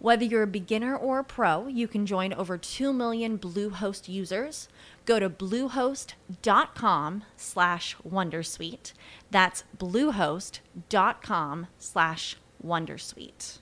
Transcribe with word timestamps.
Whether 0.00 0.24
you're 0.24 0.44
a 0.44 0.46
beginner 0.46 0.96
or 0.96 1.18
a 1.18 1.24
pro, 1.24 1.66
you 1.66 1.88
can 1.88 2.06
join 2.06 2.32
over 2.32 2.56
2 2.56 2.92
million 2.92 3.36
Bluehost 3.36 4.08
users. 4.08 4.68
Go 5.04 5.18
to 5.18 5.28
bluehost.com 5.28 7.24
slash 7.36 7.96
wondersuite. 8.08 8.92
That's 9.32 9.64
bluehost.com 9.76 11.66
slash 11.78 12.36
wondersuite. 12.64 13.58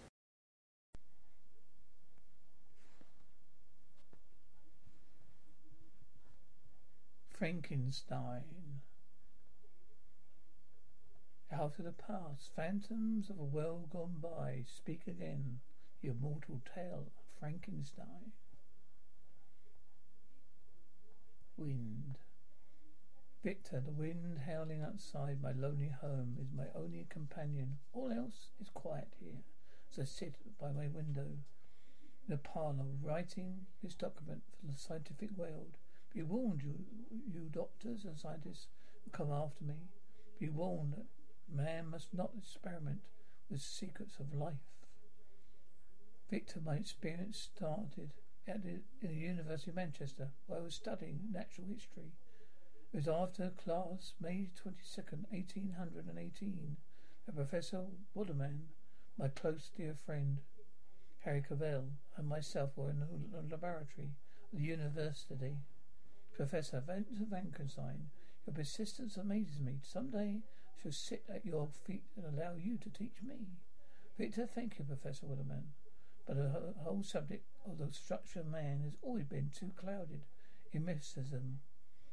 Frankenstein. 7.32 8.42
Out 11.51 11.79
of 11.79 11.84
the 11.84 11.92
past, 11.92 12.51
phantoms 12.54 13.30
of 13.30 13.38
a 13.38 13.45
world 13.45 13.88
gone 13.90 14.16
by 14.20 14.64
speak 14.66 15.02
again 15.07 15.60
the 16.07 16.12
immortal 16.12 16.60
tale 16.73 17.04
of 17.07 17.40
Frankenstein. 17.40 18.32
Wind. 21.57 22.18
Victor, 23.43 23.82
the 23.85 23.93
wind 23.93 24.40
howling 24.46 24.82
outside 24.82 25.43
my 25.43 25.52
lonely 25.52 25.93
home 26.01 26.37
is 26.40 26.48
my 26.57 26.66
only 26.76 27.07
companion. 27.09 27.79
All 27.93 28.13
else 28.13 28.51
is 28.60 28.68
quiet 28.74 29.09
here, 29.21 29.43
as 29.93 29.98
I 29.98 30.04
sit 30.04 30.35
by 30.60 30.71
my 30.71 30.87
window 30.88 31.26
in 32.29 32.35
a 32.35 32.38
parlour 32.38 32.87
writing 33.02 33.66
this 33.82 33.95
document 33.95 34.43
for 34.60 34.70
the 34.70 34.79
scientific 34.79 35.30
world. 35.37 35.76
Be 36.15 36.23
warned, 36.23 36.63
you, 36.63 36.74
you 37.32 37.48
doctors 37.51 38.04
and 38.04 38.18
scientists 38.18 38.68
who 39.04 39.10
come 39.10 39.32
after 39.32 39.65
me. 39.65 39.74
Be 40.38 40.48
warned 40.48 40.93
that 40.93 41.07
man 41.52 41.91
must 41.91 42.15
not 42.15 42.30
experiment 42.37 43.01
with 43.51 43.60
secrets 43.60 44.18
of 44.18 44.35
life. 44.35 44.76
Victor, 46.29 46.60
my 46.65 46.74
experience 46.74 47.49
started 47.55 48.10
at 48.49 48.65
the, 48.65 48.80
in 49.01 49.09
the 49.09 49.15
University 49.15 49.71
of 49.71 49.77
Manchester, 49.77 50.30
where 50.46 50.59
I 50.59 50.63
was 50.63 50.74
studying 50.74 51.21
natural 51.32 51.69
history. 51.69 52.13
It 52.93 52.96
was 52.96 53.09
after 53.09 53.51
class, 53.51 54.15
May 54.21 54.51
22nd, 54.65 55.30
1818, 55.30 56.77
that 57.27 57.37
Professor 57.37 57.87
Waterman, 58.15 58.69
my 59.16 59.29
close 59.29 59.71
dear 59.77 59.95
friend, 59.95 60.38
Harry 61.21 61.43
Cavell, 61.43 61.91
and 62.16 62.29
myself 62.29 62.71
were 62.77 62.91
in 62.91 63.01
the 63.01 63.43
laboratory 63.49 64.10
of 64.53 64.59
the 64.59 64.65
university. 64.65 65.59
Professor 66.37 66.82
Victor 66.87 67.25
Frankenstein, 67.28 68.10
your 68.47 68.54
persistence 68.54 69.16
amazes 69.16 69.60
me. 69.60 69.78
Someday 69.82 70.42
I 70.42 70.82
shall 70.82 70.92
sit 70.92 71.25
at 71.28 71.47
your 71.47 71.69
feet 71.84 72.04
and 72.16 72.26
allow 72.26 72.54
you 72.54 72.78
to 72.78 72.91
teach 72.91 73.22
me. 73.22 73.47
Victor, 74.19 74.47
thank 74.47 74.78
you, 74.78 74.84
Professor 74.84 75.26
Waterman. 75.26 75.72
But 76.26 76.37
the 76.37 76.75
whole 76.82 77.04
subject 77.04 77.44
of 77.64 77.78
the 77.78 77.92
structure 77.92 78.41
of 78.41 78.47
man 78.47 78.81
has 78.82 78.97
always 79.00 79.26
been 79.26 79.50
too 79.56 79.70
clouded 79.76 80.22
in 80.72 80.84
mysticism. 80.84 81.60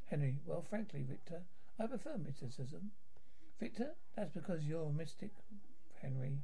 Henry, 0.06 0.38
well, 0.46 0.62
frankly, 0.62 1.04
Victor, 1.04 1.42
I 1.80 1.88
prefer 1.88 2.18
mysticism. 2.18 2.92
Victor, 3.60 3.96
that's 4.16 4.32
because 4.32 4.66
you're 4.66 4.90
a 4.90 4.94
mystic, 4.94 5.32
Henry. 6.02 6.44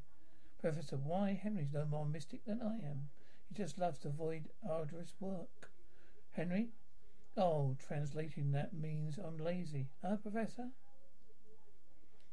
Professor, 0.59 0.97
why? 0.97 1.40
Henry's 1.41 1.72
no 1.72 1.85
more 1.85 2.06
mystic 2.06 2.44
than 2.46 2.62
I 2.62 2.85
am. 2.85 3.09
He 3.47 3.56
just 3.56 3.78
loves 3.78 4.00
to 4.00 4.08
avoid 4.08 4.50
arduous 4.68 5.13
work. 5.19 5.72
Henry? 6.31 6.69
Oh, 7.38 7.75
translating 7.88 8.52
that 8.52 8.74
means 8.74 9.18
I'm 9.18 9.38
lazy. 9.38 9.90
Huh, 10.02 10.18
Professor? 10.18 10.69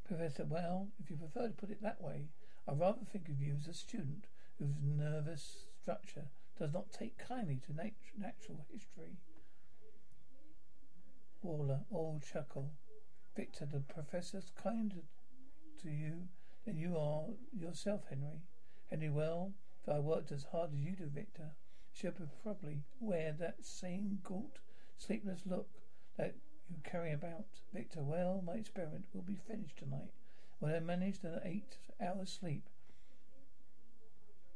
Professor, 0.07 0.45
well, 0.45 0.87
if 0.99 1.11
you 1.11 1.17
prefer 1.17 1.47
to 1.47 1.53
put 1.53 1.69
it 1.69 1.81
that 1.83 2.01
way, 2.01 2.29
I 2.67 2.73
rather 2.73 3.05
think 3.05 3.29
of 3.29 3.39
you 3.39 3.55
as 3.59 3.67
a 3.67 3.73
student 3.73 4.25
whose 4.59 4.75
nervous 4.81 5.65
structure 5.81 6.25
does 6.57 6.73
not 6.73 6.91
take 6.91 7.17
kindly 7.17 7.59
to 7.65 7.73
nat- 7.73 7.93
natural 8.17 8.65
history. 8.71 9.17
Waller, 11.41 11.81
old 11.91 12.23
chuckle. 12.23 12.71
Victor, 13.35 13.67
the 13.71 13.79
professor's 13.79 14.51
kinder 14.61 15.03
to 15.81 15.89
you 15.89 16.27
than 16.65 16.75
you 16.75 16.97
are 16.97 17.25
yourself, 17.53 18.01
Henry. 18.09 18.41
Henry, 18.89 19.09
well, 19.09 19.53
if 19.83 19.93
I 19.93 19.99
worked 19.99 20.31
as 20.31 20.45
hard 20.51 20.73
as 20.73 20.79
you 20.79 20.95
do, 20.95 21.05
Victor, 21.05 21.51
should 21.93 22.15
probably 22.43 22.83
wear 22.99 23.31
that 23.33 23.63
same 23.63 24.19
gaunt, 24.23 24.59
sleepless 24.97 25.41
look 25.45 25.69
that 26.17 26.35
you 26.69 26.77
carry 26.83 27.11
about. 27.11 27.45
Victor, 27.73 28.01
well, 28.01 28.41
my 28.45 28.53
experiment 28.53 29.05
will 29.13 29.21
be 29.21 29.39
finished 29.47 29.77
tonight. 29.77 30.11
When 30.59 30.73
I 30.73 30.79
managed 30.79 31.23
an 31.23 31.39
eight 31.43 31.77
hours 32.01 32.37
sleep, 32.39 32.67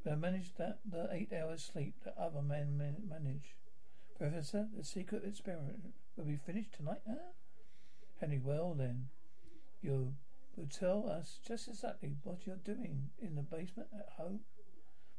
but 0.03 0.13
I 0.13 0.15
managed 0.15 0.57
that 0.57 0.79
the 0.89 1.07
eight 1.11 1.31
hours 1.33 1.63
sleep 1.63 1.95
that 2.03 2.17
other 2.17 2.41
men 2.41 2.77
manage. 3.07 3.55
Professor, 4.17 4.67
the 4.75 4.83
secret 4.83 5.23
experiment 5.25 5.93
will 6.15 6.25
be 6.25 6.37
finished 6.37 6.73
tonight? 6.73 7.01
Henry, 8.19 8.39
well 8.43 8.73
then, 8.73 9.09
you 9.81 10.13
will 10.55 10.67
tell 10.67 11.09
us 11.09 11.39
just 11.45 11.67
exactly 11.67 12.15
what 12.23 12.45
you're 12.45 12.55
doing 12.57 13.09
in 13.19 13.35
the 13.35 13.41
basement 13.41 13.89
at 13.97 14.13
home? 14.17 14.41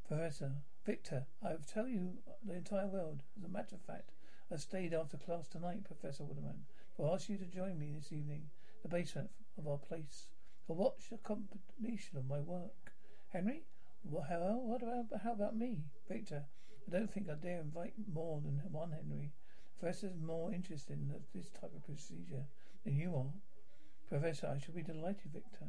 Professor, 0.07 0.51
Victor, 0.85 1.25
I 1.41 1.51
will 1.51 1.65
tell 1.71 1.87
you 1.87 2.17
the 2.45 2.53
entire 2.53 2.87
world. 2.87 3.23
As 3.37 3.43
a 3.43 3.49
matter 3.49 3.75
of 3.75 3.81
fact, 3.81 4.11
I 4.51 4.57
stayed 4.57 4.93
after 4.93 5.17
class 5.17 5.47
tonight, 5.47 5.85
Professor 5.85 6.23
Waterman, 6.23 6.65
to 6.97 7.09
ask 7.09 7.29
you 7.29 7.37
to 7.37 7.45
join 7.45 7.79
me 7.79 7.91
this 7.91 8.11
evening 8.11 8.49
the 8.83 8.89
basement 8.89 9.31
of 9.57 9.67
our 9.67 9.77
place 9.77 10.27
to 10.67 10.73
watch 10.73 11.09
the 11.09 11.17
completion 11.17 12.17
of 12.17 12.27
my 12.27 12.39
work. 12.39 12.93
Henry, 13.29 13.63
well, 14.03 14.25
how, 14.27 14.37
what 14.61 14.83
about, 14.83 15.05
how 15.23 15.33
about 15.33 15.55
me? 15.55 15.79
Victor, 16.09 16.43
I 16.87 16.91
don't 16.91 17.11
think 17.11 17.29
I 17.29 17.35
dare 17.35 17.61
invite 17.61 17.93
more 18.11 18.41
than 18.41 18.61
one 18.71 18.91
Henry. 18.91 19.31
Professor 19.79 20.07
is 20.07 20.21
more 20.21 20.53
interested 20.53 20.93
in 20.93 21.13
this 21.33 21.49
type 21.49 21.71
of 21.75 21.85
procedure 21.85 22.45
than 22.83 22.95
you 22.95 23.15
are. 23.15 23.33
Professor, 24.09 24.47
I 24.47 24.59
shall 24.59 24.75
be 24.75 24.83
delighted, 24.83 25.31
Victor. 25.33 25.67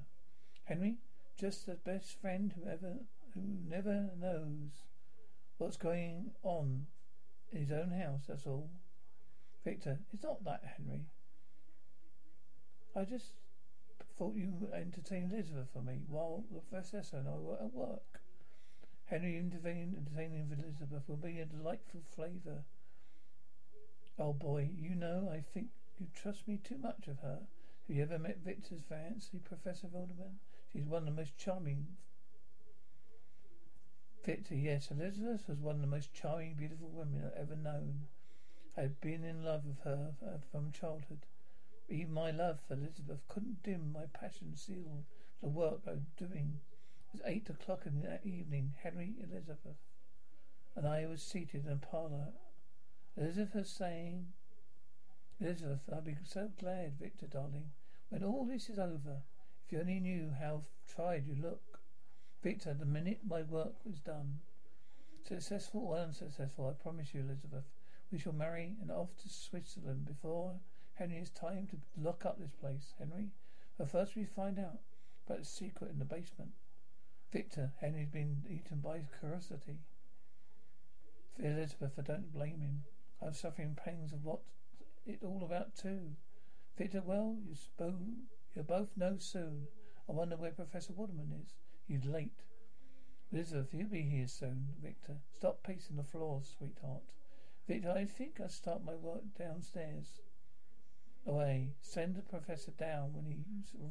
Henry, 0.65 0.97
just 1.39 1.67
the 1.67 1.75
best 1.75 2.21
friend 2.21 2.55
who 2.55 2.69
ever, 2.69 2.99
who 3.35 3.41
never 3.69 4.11
knows 4.19 4.85
what's 5.59 5.77
going 5.77 6.31
on 6.43 6.87
in 7.53 7.61
his 7.61 7.73
own 7.73 7.91
house, 7.91 8.25
that's 8.29 8.47
all. 8.47 8.71
Victor, 9.65 10.01
it's 10.13 10.23
not 10.23 10.45
that, 10.45 10.63
Henry. 10.77 11.07
I 12.97 13.05
just 13.05 13.33
thought 14.17 14.37
you 14.37 14.69
entertained 14.73 15.33
Elizabeth 15.33 15.69
for 15.73 15.83
me 15.83 16.03
while 16.09 16.45
the 16.53 16.61
professor 16.61 17.17
and 17.17 17.29
I 17.29 17.37
were 17.37 17.57
at 17.57 17.73
work. 17.73 18.14
Henry 19.15 19.39
intervening, 19.39 19.95
entertaining 19.97 20.51
Elizabeth 20.51 21.05
will 21.07 21.17
be 21.17 21.39
a 21.39 21.45
delightful 21.45 22.03
flavour. 22.17 22.65
Oh 24.19 24.33
boy, 24.33 24.71
you 24.77 24.97
know, 24.97 25.31
I 25.33 25.39
think 25.55 25.69
you 26.01 26.09
trust 26.13 26.49
me 26.49 26.57
too 26.57 26.79
much 26.79 27.07
of 27.07 27.21
her. 27.21 27.39
Have 27.87 27.97
you 27.97 28.03
ever 28.03 28.19
met 28.19 28.39
Victor's 28.45 28.81
fancy, 28.89 29.39
Professor 29.39 29.87
Waterman? 29.87 30.41
She's 30.73 30.87
one 30.87 31.07
of 31.07 31.15
the 31.15 31.23
most 31.23 31.39
charming. 31.39 31.87
Victor, 34.25 34.57
yes, 34.57 34.91
Elizabeth 34.91 35.49
was 35.49 35.61
one 35.61 35.77
of 35.77 35.81
the 35.81 35.87
most 35.87 36.13
charming, 36.13 36.55
beautiful 36.55 36.89
women 36.89 37.23
I've 37.25 37.41
ever 37.41 37.55
known. 37.55 38.09
I 38.77 38.81
had 38.81 39.01
been 39.01 39.23
in 39.23 39.45
love 39.45 39.65
with 39.65 39.79
her 39.85 40.15
uh, 40.27 40.39
from 40.51 40.73
childhood. 40.73 41.25
Even 41.89 42.15
my 42.15 42.33
love 42.33 42.59
for 42.67 42.75
Elizabeth 42.75 43.21
couldn't 43.29 43.63
dim 43.63 43.93
my 43.93 44.07
passion 44.13 44.57
seal 44.57 45.05
the 45.41 45.49
work 45.49 45.83
I 45.87 45.93
was 45.93 46.09
doing 46.19 46.59
was 47.15 47.23
eight 47.27 47.49
o'clock 47.49 47.83
in 47.87 48.01
the 48.01 48.27
evening. 48.27 48.75
Henry, 48.83 49.15
Elizabeth, 49.23 49.79
and 50.75 50.87
I 50.87 51.07
was 51.07 51.23
seated 51.23 51.65
in 51.65 51.73
a 51.73 51.77
parlour. 51.77 52.33
Elizabeth 53.17 53.69
saying, 53.69 54.27
Elizabeth, 55.41 55.81
I'll 55.93 56.01
be 56.01 56.17
so 56.25 56.51
glad, 56.59 56.99
Victor, 56.99 57.27
darling, 57.27 57.71
when 58.09 58.25
all 58.25 58.45
this 58.45 58.69
is 58.69 58.79
over. 58.79 59.23
If 59.65 59.73
you 59.73 59.79
only 59.81 60.01
knew 60.01 60.33
how 60.41 60.63
tried 60.93 61.27
you 61.27 61.37
look. 61.41 61.79
Victor, 62.43 62.75
the 62.75 62.85
minute 62.85 63.21
my 63.27 63.43
work 63.43 63.75
was 63.85 64.01
done, 64.01 64.41
successful 65.27 65.87
or 65.89 65.99
unsuccessful, 65.99 66.69
I 66.69 66.83
promise 66.83 67.15
you, 67.15 67.21
Elizabeth, 67.21 67.65
we 68.11 68.19
shall 68.19 68.33
marry 68.33 68.75
and 68.83 68.91
off 68.91 69.17
to 69.23 69.29
Switzerland 69.29 70.05
before 70.05 70.55
Henry 70.95 71.19
has 71.19 71.31
time 71.31 71.69
to 71.69 71.77
lock 72.03 72.27
up 72.27 72.39
this 72.39 72.53
place. 72.61 72.93
Henry, 72.99 73.31
but 73.79 73.89
first 73.89 74.17
we 74.17 74.25
find 74.25 74.59
out 74.59 74.81
about 75.27 75.39
the 75.39 75.45
secret 75.45 75.91
in 75.91 75.99
the 75.99 76.05
basement. 76.05 76.51
Victor, 77.35 77.73
Henry's 77.81 78.11
been 78.11 78.45
eaten 78.49 78.79
by 78.79 79.01
curiosity. 79.19 79.81
Elizabeth, 81.37 81.99
I 81.99 82.03
don't 82.03 82.33
blame 82.33 82.61
him. 82.61 82.85
I'm 83.21 83.35
suffering 83.35 83.75
pangs 83.75 84.13
of 84.13 84.25
what 84.25 84.39
it 85.05 85.19
all 85.21 85.43
about 85.43 85.75
too. 85.75 86.15
Victor, 86.79 87.03
well, 87.05 87.37
you 87.45 87.57
spoke, 87.57 87.99
you 88.55 88.63
both 88.63 88.97
know 88.97 89.17
soon. 89.19 89.67
I 90.09 90.13
wonder 90.13 90.37
where 90.37 90.53
Professor 90.53 90.93
Waterman 90.93 91.33
is. 91.43 91.55
He's 91.89 92.05
late. 92.05 92.45
Elizabeth, 93.33 93.75
you'll 93.75 93.89
be 93.89 94.03
here 94.03 94.29
soon, 94.29 94.69
Victor. 94.81 95.17
Stop 95.33 95.65
pacing 95.65 95.97
the 95.97 96.05
floor, 96.05 96.41
sweetheart. 96.45 97.03
Victor, 97.67 97.91
I 97.91 98.05
think 98.05 98.41
I'll 98.41 98.49
start 98.49 98.85
my 98.85 98.95
work 98.95 99.25
downstairs. 99.37 100.21
Away. 101.27 101.75
Send 101.81 102.15
the 102.15 102.23
professor 102.23 102.71
down 102.71 103.13
when 103.13 103.25
he 103.25 103.43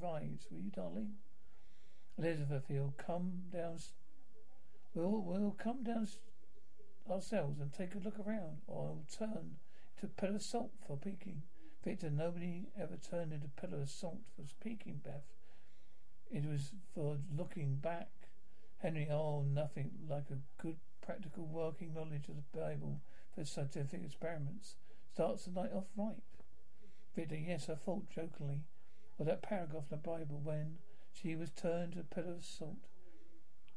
arrives, 0.01 0.47
will 0.49 0.61
you, 0.61 0.71
darling? 0.71 1.15
Elizabeth, 2.17 2.63
he'll 2.67 2.93
come 2.97 3.43
down. 3.51 3.79
We'll, 4.93 5.21
we'll 5.21 5.55
come 5.57 5.83
down 5.83 6.07
ourselves 7.09 7.59
and 7.59 7.73
take 7.73 7.95
a 7.95 7.99
look 7.99 8.19
around, 8.19 8.61
or 8.67 8.89
I'll 8.89 9.05
turn 9.11 9.57
to 9.99 10.07
pillar 10.07 10.35
of 10.35 10.43
salt 10.43 10.71
for 10.85 10.97
peeking. 10.97 11.41
Victor, 11.83 12.09
nobody 12.09 12.67
ever 12.79 12.97
turned 12.97 13.33
into 13.33 13.47
pillar 13.47 13.81
of 13.81 13.89
salt 13.89 14.19
for 14.35 14.43
peeking, 14.63 15.01
Beth. 15.03 15.23
It 16.31 16.45
was 16.45 16.71
for 16.93 17.17
looking 17.35 17.75
back. 17.75 18.09
Henry, 18.77 19.07
oh, 19.11 19.43
nothing 19.43 19.91
like 20.09 20.29
a 20.31 20.61
good 20.61 20.77
practical 21.01 21.45
working 21.45 21.93
knowledge 21.93 22.29
of 22.29 22.35
the 22.35 22.57
Bible 22.57 23.01
for 23.35 23.45
scientific 23.45 24.03
experiments. 24.03 24.75
Starts 25.13 25.45
the 25.45 25.51
night 25.51 25.71
off 25.73 25.85
right. 25.95 26.23
Victor, 27.15 27.35
yes, 27.35 27.69
I 27.69 27.75
thought 27.75 28.09
jokingly 28.09 28.61
of 29.19 29.25
that 29.25 29.41
paragraph 29.41 29.83
in 29.91 29.97
the 29.97 30.09
Bible 30.09 30.39
when 30.43 30.77
she 31.13 31.35
was 31.35 31.51
turned 31.51 31.93
to 31.93 31.99
a 31.99 32.03
pillar 32.03 32.33
of 32.33 32.45
salt. 32.45 32.87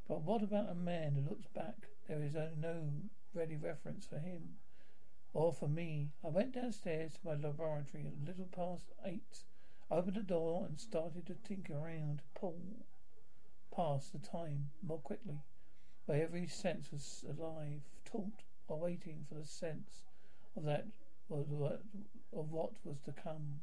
But 0.09 0.23
what 0.23 0.43
about 0.43 0.71
a 0.71 0.75
man 0.75 1.15
who 1.15 1.29
looks 1.29 1.47
back? 1.49 1.89
There 2.09 2.23
is 2.23 2.35
no 2.35 2.91
ready 3.35 3.57
reference 3.57 4.07
for 4.07 4.19
him. 4.19 4.57
Or 5.33 5.53
for 5.53 5.69
me. 5.69 6.11
I 6.25 6.29
went 6.29 6.55
downstairs 6.55 7.13
to 7.15 7.27
my 7.27 7.35
laboratory 7.35 8.07
at 8.07 8.23
a 8.23 8.27
little 8.27 8.47
past 8.47 8.93
eight 9.05 9.45
opened 9.91 10.17
the 10.17 10.23
door 10.23 10.67
and 10.67 10.81
started 10.81 11.27
to 11.27 11.35
tinker 11.35 11.75
around, 11.75 12.21
pull 12.35 12.59
past 13.75 14.13
the 14.13 14.19
time 14.19 14.71
more 14.83 14.99
quickly. 14.99 15.39
Where 16.07 16.23
every 16.23 16.47
sense 16.47 16.91
was 16.91 17.25
alive, 17.29 17.83
taut, 18.05 18.43
or 18.69 18.79
waiting 18.79 19.25
for 19.29 19.35
the 19.35 19.45
sense 19.45 20.05
of 20.57 20.65
that 20.65 20.87
of 21.31 21.51
what 22.51 22.73
was 22.85 23.01
to 23.01 23.13
come. 23.13 23.61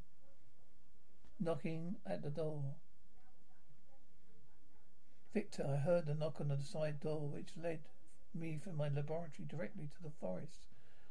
Knocking 1.39 1.95
at 2.05 2.21
the 2.21 2.29
door. 2.29 2.75
Victor, 5.33 5.65
I 5.67 5.77
heard 5.77 6.05
the 6.05 6.13
knock 6.13 6.39
on 6.39 6.49
the 6.49 6.61
side 6.61 6.99
door 6.99 7.27
which 7.27 7.57
led 7.57 7.79
me 8.35 8.59
from 8.63 8.77
my 8.77 8.87
laboratory 8.87 9.47
directly 9.47 9.87
to 9.95 10.03
the 10.03 10.11
forest 10.21 10.67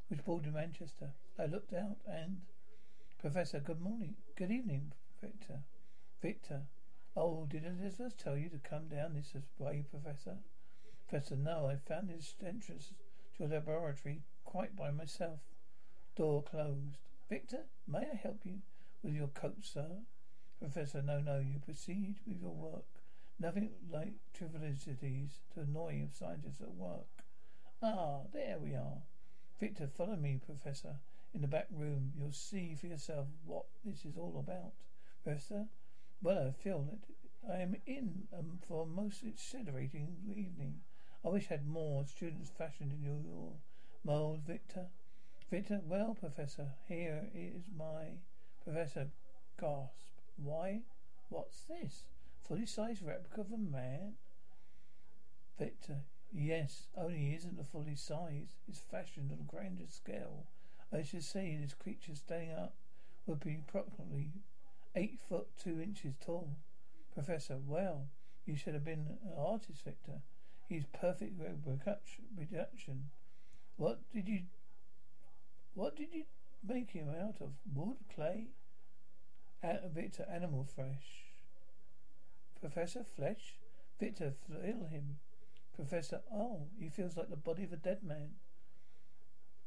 which 0.07 0.25
bordered 0.25 0.55
Manchester. 0.55 1.11
I 1.37 1.47
looked 1.47 1.73
out 1.73 1.97
and 2.07 2.43
Professor, 3.19 3.59
good 3.59 3.81
morning. 3.81 4.15
Good 4.37 4.53
evening, 4.53 4.93
Victor. 5.21 5.65
Victor. 6.21 6.63
Oh, 7.17 7.47
did 7.51 7.65
Elizabeth 7.65 8.17
tell 8.17 8.37
you 8.37 8.49
to 8.51 8.59
come 8.59 8.87
down 8.87 9.15
this 9.15 9.35
way, 9.59 9.85
Professor? 9.91 10.37
Professor, 11.09 11.35
no, 11.35 11.67
I 11.67 11.77
found 11.77 12.09
this 12.09 12.37
entrance 12.47 12.93
to 13.37 13.45
a 13.45 13.47
laboratory 13.47 14.23
quite 14.45 14.77
by 14.77 14.93
myself. 14.93 15.41
Door 16.15 16.45
closed. 16.45 16.99
Victor, 17.29 17.65
may 17.89 18.09
I 18.13 18.15
help 18.23 18.43
you 18.45 18.61
with 19.03 19.15
your 19.15 19.29
coat, 19.29 19.65
sir? 19.65 19.89
Professor, 20.61 21.03
no, 21.03 21.19
no, 21.19 21.41
you 21.41 21.59
proceed 21.59 22.21
with 22.25 22.41
your 22.41 22.55
work. 22.55 22.92
Nothing 23.43 23.71
like 23.91 24.13
trivialities 24.35 25.41
to 25.53 25.63
annoy 25.63 26.07
scientists 26.17 26.61
at 26.61 26.71
work. 26.77 27.09
Ah, 27.83 28.21
there 28.33 28.61
we 28.61 28.77
are. 28.77 29.03
Victor, 29.59 29.89
follow 29.89 30.15
me, 30.15 30.39
Professor. 30.47 31.01
In 31.35 31.41
the 31.41 31.49
back 31.49 31.67
room, 31.73 32.13
you'll 32.17 32.31
see 32.31 32.77
for 32.77 32.87
yourself 32.87 33.27
what 33.45 33.65
this 33.85 34.05
is 34.05 34.17
all 34.17 34.39
about. 34.39 34.75
Professor? 35.25 35.67
Well, 36.23 36.47
I 36.47 36.63
feel 36.63 36.83
that 36.83 37.53
I 37.53 37.63
am 37.63 37.75
in 37.85 38.29
um, 38.33 38.61
for 38.69 38.85
a 38.85 38.87
most 38.87 39.25
exhilarating 39.25 40.19
evening. 40.29 40.83
I 41.25 41.29
wish 41.31 41.47
I 41.51 41.55
had 41.55 41.67
more 41.67 42.07
students 42.07 42.53
fashioned 42.57 42.93
in 42.93 43.03
your 43.03 43.55
mold, 44.05 44.43
Victor. 44.47 44.87
Victor, 45.51 45.81
well, 45.85 46.15
Professor, 46.15 46.69
here 46.87 47.27
is 47.35 47.65
my 47.77 48.19
Professor. 48.63 49.09
Gasp. 49.61 50.13
Why? 50.37 50.83
What's 51.29 51.65
this? 51.65 52.05
Fully 52.47 52.67
sized 52.67 53.03
replica 53.03 53.41
of 53.41 53.53
a 53.53 53.59
man? 53.59 54.15
Victor, 55.59 56.03
yes, 56.33 56.89
only 56.97 57.19
he 57.19 57.35
isn't 57.35 57.61
a 57.61 57.65
fully 57.65 57.97
sized. 57.97 58.55
It's 58.69 58.81
fashioned 58.81 59.31
on 59.31 59.39
a 59.41 59.51
grander 59.51 59.87
scale. 59.89 60.47
I 60.93 61.03
should 61.03 61.25
say 61.25 61.57
this 61.57 61.75
creature 61.75 62.15
standing 62.15 62.53
up 62.53 62.75
would 63.27 63.41
be 63.41 63.59
approximately 63.67 64.33
Eight 64.95 65.19
foot 65.27 65.47
two 65.59 65.81
inches 65.81 66.17
tall. 66.21 66.51
Professor, 67.15 67.57
well, 67.67 68.09
you 68.45 68.57
should 68.57 68.75
have 68.75 68.85
been 68.85 69.19
an 69.25 69.33
artist, 69.39 69.85
Victor. 69.85 70.21
He's 70.69 70.85
perfect 70.85 71.41
reduction. 71.41 73.11
What 73.77 74.01
did 74.13 74.29
you 74.29 74.43
what 75.75 75.97
did 75.97 76.09
you 76.13 76.25
make 76.63 76.91
him 76.91 77.09
out 77.09 77.41
of? 77.41 77.53
Wood, 77.75 77.97
clay? 78.15 78.49
Out 79.65 79.83
of 79.83 79.93
Victor, 79.93 80.27
animal 80.31 80.65
flesh. 80.65 81.32
Professor, 82.63 83.05
flesh? 83.17 83.59
Victor, 83.99 84.35
feel 84.47 84.87
him. 84.87 85.19
Professor, 85.75 86.21
oh, 86.33 86.69
he 86.79 86.89
feels 86.89 87.17
like 87.17 87.29
the 87.29 87.37
body 87.37 87.65
of 87.65 87.73
a 87.73 87.77
dead 87.77 88.05
man. 88.05 88.37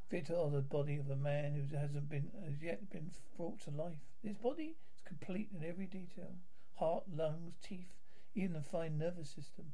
Victor, 0.09 0.35
oh, 0.37 0.49
the 0.49 0.61
body 0.61 0.95
of 0.95 1.09
a 1.09 1.15
man 1.17 1.55
who 1.55 1.75
hasn't 1.75 2.07
been 2.07 2.31
as 2.47 2.63
yet 2.63 2.89
been 2.89 3.11
brought 3.35 3.59
to 3.59 3.69
life. 3.69 3.99
His 4.23 4.37
body 4.37 4.77
is 4.95 5.01
complete 5.03 5.49
in 5.53 5.67
every 5.67 5.87
detail. 5.87 6.35
Heart, 6.75 7.03
lungs, 7.13 7.55
teeth, 7.61 7.91
even 8.33 8.53
the 8.53 8.61
fine 8.61 8.97
nervous 8.97 9.29
system. 9.29 9.73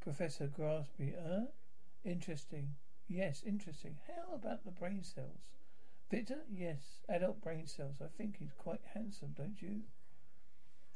Professor 0.00 0.48
Graspy, 0.48 1.14
uh? 1.16 1.46
Interesting. 2.04 2.74
Yes, 3.06 3.44
interesting. 3.46 3.98
How 4.08 4.34
about 4.34 4.64
the 4.64 4.72
brain 4.72 5.04
cells? 5.04 5.52
Victor? 6.10 6.38
Yes, 6.52 7.00
adult 7.08 7.40
brain 7.40 7.68
cells. 7.68 8.02
I 8.02 8.08
think 8.18 8.38
he's 8.38 8.54
quite 8.58 8.82
handsome, 8.92 9.34
don't 9.36 9.62
you? 9.62 9.82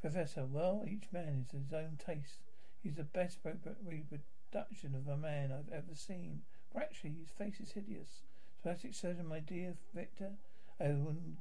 Professor, 0.00 0.46
well, 0.46 0.84
each 0.88 1.04
man 1.12 1.44
is 1.46 1.52
his 1.52 1.72
own 1.72 1.98
taste. 2.04 2.38
He's 2.82 2.94
the 2.94 3.04
best 3.04 3.38
reproduction 3.44 4.94
of 4.94 5.06
a 5.06 5.16
man 5.16 5.52
I've 5.52 5.72
ever 5.72 5.94
seen. 5.94 6.42
But 6.72 6.84
actually, 6.84 7.14
his 7.20 7.30
face 7.30 7.60
is 7.60 7.72
hideous. 7.72 8.22
Plastic 8.62 8.94
surgeon, 8.94 9.26
my 9.28 9.40
dear 9.40 9.74
Victor, 9.94 10.32
I 10.80 10.88
wouldn't 10.88 11.38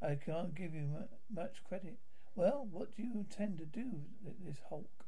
I 0.00 0.14
can't 0.14 0.54
give 0.54 0.74
you 0.74 1.08
much 1.28 1.64
credit. 1.64 1.98
Well, 2.36 2.68
what 2.70 2.96
do 2.96 3.02
you 3.02 3.12
intend 3.14 3.58
to 3.58 3.66
do 3.66 4.04
with 4.22 4.46
this 4.46 4.60
Hulk? 4.68 5.04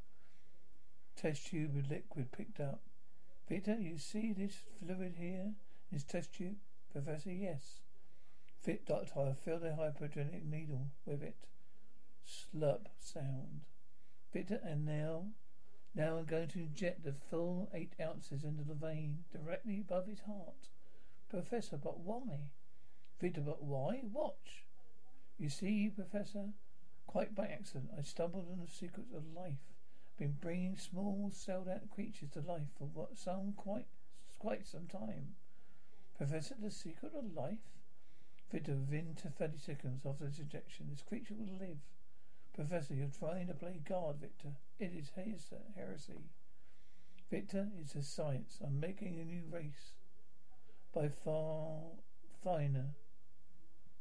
Test 1.15 1.47
tube 1.47 1.77
with 1.77 1.89
liquid 1.89 2.33
picked 2.33 2.59
up. 2.59 2.81
Victor, 3.49 3.77
you 3.79 3.99
see 3.99 4.33
this 4.33 4.57
fluid 4.79 5.15
here? 5.17 5.53
This 5.93 6.03
test 6.03 6.35
tube? 6.35 6.57
Professor, 6.93 7.31
yes. 7.31 7.81
Fit, 8.63 8.85
Doctor, 8.85 9.21
I 9.21 9.33
filled 9.33 9.65
a 9.65 9.77
hypodermic 9.77 10.45
needle 10.45 10.89
with 11.07 11.23
it. 11.23 11.37
Slurp 12.27 12.87
sound. 12.99 13.63
Victor, 14.33 14.61
and 14.63 14.85
now? 14.85 15.27
Now 15.95 16.19
I'm 16.19 16.25
going 16.25 16.49
to 16.49 16.61
inject 16.61 17.03
the 17.03 17.13
full 17.13 17.69
eight 17.75 17.95
ounces 18.01 18.45
into 18.45 18.63
the 18.63 18.75
vein, 18.75 19.25
directly 19.33 19.81
above 19.81 20.07
his 20.07 20.21
heart. 20.21 20.69
Professor, 21.29 21.77
but 21.77 22.01
why? 22.01 22.51
Victor, 23.21 23.41
but 23.41 23.63
why? 23.63 24.01
Watch. 24.05 24.65
You 25.39 25.49
see, 25.49 25.89
Professor, 25.89 26.51
quite 27.07 27.35
by 27.35 27.47
accident, 27.47 27.91
I 27.97 28.03
stumbled 28.03 28.47
on 28.51 28.61
the 28.61 28.71
secrets 28.71 29.13
of 29.13 29.35
life. 29.35 29.75
Been 30.19 30.37
bringing 30.41 30.77
small, 30.77 31.31
celled-out 31.33 31.91
creatures 31.91 32.31
to 32.31 32.41
life 32.41 32.69
for 32.79 32.85
what 32.85 33.17
some 33.17 33.55
quite, 33.55 33.87
quite 34.39 34.67
some 34.67 34.87
time. 34.87 35.35
Professor, 36.17 36.55
the 36.61 36.71
secret 36.71 37.15
of 37.15 37.35
life? 37.35 37.59
Victor, 38.53 38.77
within 38.77 39.15
30 39.15 39.59
seconds 39.59 40.05
after 40.05 40.27
this 40.27 40.39
injection, 40.39 40.89
this 40.91 41.03
creature 41.03 41.35
will 41.35 41.57
live. 41.59 41.79
Professor, 42.55 42.95
you're 42.95 43.09
trying 43.19 43.47
to 43.47 43.55
play 43.55 43.81
God, 43.89 44.17
Victor. 44.21 44.49
It 44.79 44.93
is 44.95 45.11
heresy. 45.77 46.25
Victor, 47.31 47.69
it's 47.81 47.95
a 47.95 48.03
science. 48.03 48.59
I'm 48.65 48.81
making 48.81 49.19
a 49.19 49.25
new 49.25 49.45
race. 49.51 49.95
By 50.93 51.09
far 51.09 51.79
finer 52.43 52.95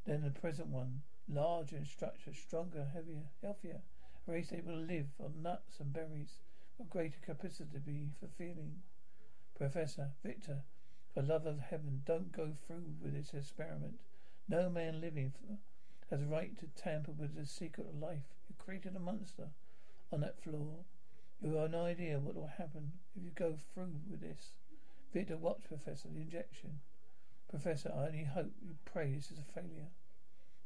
than 0.06 0.24
the 0.24 0.32
present 0.32 0.70
one 0.70 1.04
larger 1.32 1.78
in 1.78 1.86
structure, 1.86 2.34
stronger, 2.34 2.88
heavier, 2.94 3.24
healthier. 3.42 3.82
A 4.28 4.32
race 4.32 4.52
able 4.52 4.74
to 4.74 4.80
live 4.80 5.08
on 5.20 5.44
nuts 5.44 5.80
and 5.80 5.94
berries. 5.94 6.40
a 6.80 6.84
greater 6.84 7.20
capacity 7.24 8.10
for 8.20 8.28
feeling. 8.38 8.82
Professor, 9.56 10.12
Victor, 10.24 10.64
for 11.14 11.22
love 11.22 11.46
of 11.46 11.60
heaven, 11.60 12.02
don't 12.06 12.32
go 12.32 12.54
through 12.66 12.96
with 13.02 13.14
this 13.14 13.34
experiment. 13.34 14.00
No 14.48 14.70
man 14.70 15.02
living 15.02 15.34
has 16.10 16.22
a 16.22 16.26
right 16.26 16.58
to 16.58 16.68
tamper 16.82 17.12
with 17.12 17.36
the 17.36 17.46
secret 17.46 17.88
of 17.88 18.00
life. 18.00 18.24
Created 18.64 18.96
a 18.96 19.00
monster 19.00 19.48
on 20.12 20.22
that 20.22 20.42
floor. 20.42 20.86
You 21.42 21.56
have 21.56 21.72
no 21.72 21.86
idea 21.86 22.20
what 22.20 22.36
will 22.36 22.52
happen 22.58 22.92
if 23.16 23.24
you 23.24 23.32
go 23.34 23.56
through 23.74 23.94
with 24.10 24.22
this. 24.22 24.52
Victor, 25.14 25.38
watch, 25.38 25.62
Professor, 25.68 26.10
the 26.14 26.22
injection. 26.22 26.80
Professor, 27.50 27.92
I 27.96 28.08
only 28.08 28.26
hope 28.26 28.52
you 28.62 28.76
pray 28.86 29.12
this 29.12 29.32
is 29.32 29.40
a 29.40 29.54
failure. 29.54 29.88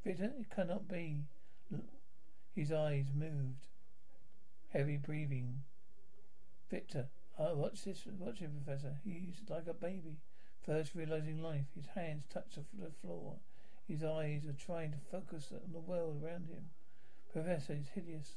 Victor, 0.03 0.33
it 0.37 0.49
cannot 0.53 0.87
be. 0.87 1.23
His 2.55 2.71
eyes 2.71 3.05
moved. 3.15 3.67
Heavy 4.69 4.97
breathing. 4.97 5.61
Victor, 6.69 7.07
oh, 7.39 7.55
watch 7.55 7.83
this, 7.83 8.03
watch 8.19 8.39
him, 8.39 8.59
Professor. 8.63 8.97
He's 9.05 9.41
like 9.47 9.67
a 9.67 9.73
baby, 9.73 10.17
first 10.65 10.93
realizing 10.95 11.41
life. 11.41 11.67
His 11.75 11.85
hands 11.95 12.25
touch 12.33 12.55
the 12.55 12.91
floor. 13.01 13.37
His 13.87 14.03
eyes 14.03 14.45
are 14.45 14.53
trying 14.53 14.91
to 14.91 14.97
focus 15.11 15.51
on 15.51 15.71
the 15.71 15.79
world 15.79 16.21
around 16.23 16.47
him. 16.47 16.69
Professor 17.33 17.73
is 17.73 17.87
hideous. 17.95 18.35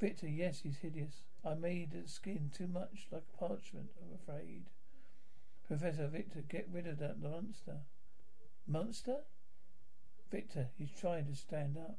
Victor, 0.00 0.28
yes, 0.28 0.60
he's 0.62 0.78
hideous. 0.78 1.24
I 1.44 1.54
made 1.54 1.92
his 1.92 2.12
skin 2.12 2.50
too 2.56 2.68
much 2.68 3.08
like 3.10 3.24
parchment, 3.36 3.90
I'm 4.00 4.14
afraid. 4.14 4.66
Professor 5.66 6.06
Victor, 6.06 6.42
get 6.48 6.68
rid 6.72 6.86
of 6.86 7.00
that 7.00 7.20
monster. 7.20 7.78
Monster? 8.66 9.18
Victor, 10.30 10.68
he's 10.78 10.92
trying 10.92 11.26
to 11.26 11.34
stand 11.34 11.76
up. 11.76 11.98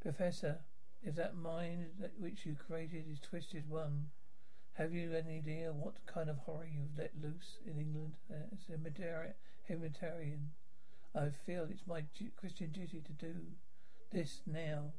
Professor, 0.00 0.58
if 1.02 1.14
that 1.14 1.36
mind 1.36 1.86
that 2.00 2.18
which 2.18 2.46
you 2.46 2.56
created 2.56 3.04
is 3.10 3.20
twisted 3.20 3.68
one, 3.68 4.06
have 4.74 4.94
you 4.94 5.12
any 5.12 5.36
idea 5.36 5.72
what 5.72 5.94
kind 6.06 6.30
of 6.30 6.38
horror 6.38 6.66
you've 6.70 6.98
let 6.98 7.12
loose 7.22 7.58
in 7.66 7.78
England 7.78 8.14
uh, 8.30 8.46
as 8.52 8.60
a 8.68 8.72
humanitarian? 9.66 10.50
I 11.14 11.28
feel 11.44 11.66
it's 11.70 11.86
my 11.86 12.04
Christian 12.36 12.70
duty 12.70 13.02
to 13.04 13.12
do 13.12 13.34
this 14.12 14.40
now 14.46 14.92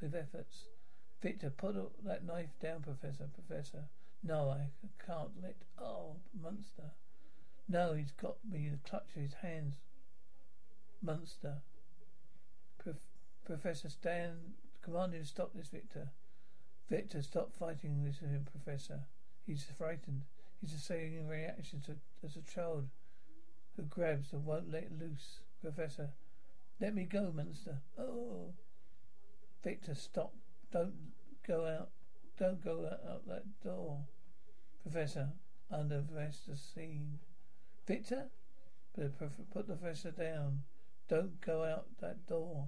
with 0.00 0.14
efforts. 0.14 0.64
Victor, 1.22 1.50
put 1.50 1.76
that 2.04 2.24
knife 2.24 2.58
down, 2.60 2.82
Professor. 2.82 3.28
Professor. 3.34 3.84
No, 4.24 4.48
I 4.50 4.68
can't 5.04 5.30
let. 5.42 5.56
Oh, 5.78 6.16
monster. 6.40 6.92
No, 7.68 7.92
he's 7.92 8.12
got 8.12 8.36
me 8.48 8.66
in 8.66 8.72
the 8.72 8.88
clutch 8.88 9.08
of 9.14 9.22
his 9.22 9.34
hands. 9.34 9.74
Monster. 11.02 11.58
Prof- 12.82 12.96
Professor 13.44 13.88
Stan 13.88 14.54
commanded 14.82 15.22
to 15.22 15.28
stop 15.28 15.52
this, 15.54 15.68
Victor. 15.68 16.08
Victor, 16.92 17.22
stop 17.22 17.54
fighting 17.58 18.02
with 18.02 18.18
him, 18.18 18.46
Professor. 18.52 19.00
He's 19.46 19.64
frightened. 19.78 20.24
He's 20.60 20.74
saying 20.78 21.26
reaction 21.26 21.80
to, 21.86 21.92
as 22.22 22.36
a 22.36 22.42
child 22.42 22.90
who 23.74 23.84
grabs 23.84 24.34
and 24.34 24.44
won't 24.44 24.70
let 24.70 24.92
loose. 25.00 25.40
Professor, 25.62 26.10
let 26.82 26.94
me 26.94 27.04
go, 27.04 27.32
monster. 27.34 27.78
Oh. 27.98 28.52
Victor, 29.64 29.94
stop. 29.94 30.34
Don't 30.70 30.92
go 31.48 31.64
out. 31.64 31.88
Don't 32.38 32.62
go 32.62 32.86
out, 32.86 33.26
that 33.26 33.44
door. 33.64 34.00
Professor, 34.82 35.30
under 35.70 36.02
the 36.02 36.30
scene. 36.54 37.20
Victor? 37.86 38.26
Put 38.94 39.66
the 39.66 39.76
professor 39.76 40.10
down. 40.10 40.64
Don't 41.08 41.40
go 41.40 41.64
out 41.64 41.86
that 42.02 42.26
door. 42.26 42.66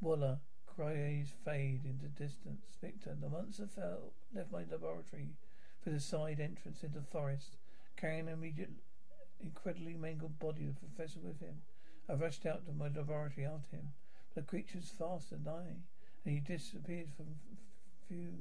Waller, 0.00 0.38
cries 0.78 1.32
fade 1.44 1.80
into 1.84 2.06
distance. 2.06 2.62
Victor, 2.80 3.16
the 3.20 3.28
monster 3.28 3.66
fell, 3.66 4.12
left 4.32 4.52
my 4.52 4.62
laboratory 4.70 5.26
for 5.82 5.90
the 5.90 5.98
side 5.98 6.38
entrance 6.38 6.84
into 6.84 7.00
the 7.00 7.04
forest, 7.04 7.56
carrying 7.96 8.28
an 8.28 8.34
immediate, 8.34 8.70
incredibly 9.40 9.94
mangled 9.94 10.38
body 10.38 10.66
of 10.68 10.76
the 10.78 10.86
professor 10.86 11.18
with 11.20 11.40
him. 11.40 11.62
I 12.08 12.12
rushed 12.12 12.46
out 12.46 12.64
to 12.66 12.72
my 12.72 12.86
laboratory 12.86 13.44
after 13.44 13.74
him. 13.74 13.88
The 14.36 14.42
creature's 14.42 14.92
faster 14.96 15.34
than 15.34 15.52
I, 15.52 15.66
and 16.24 16.34
he 16.34 16.38
disappeared 16.38 17.08
from 17.16 17.26
view. 18.08 18.34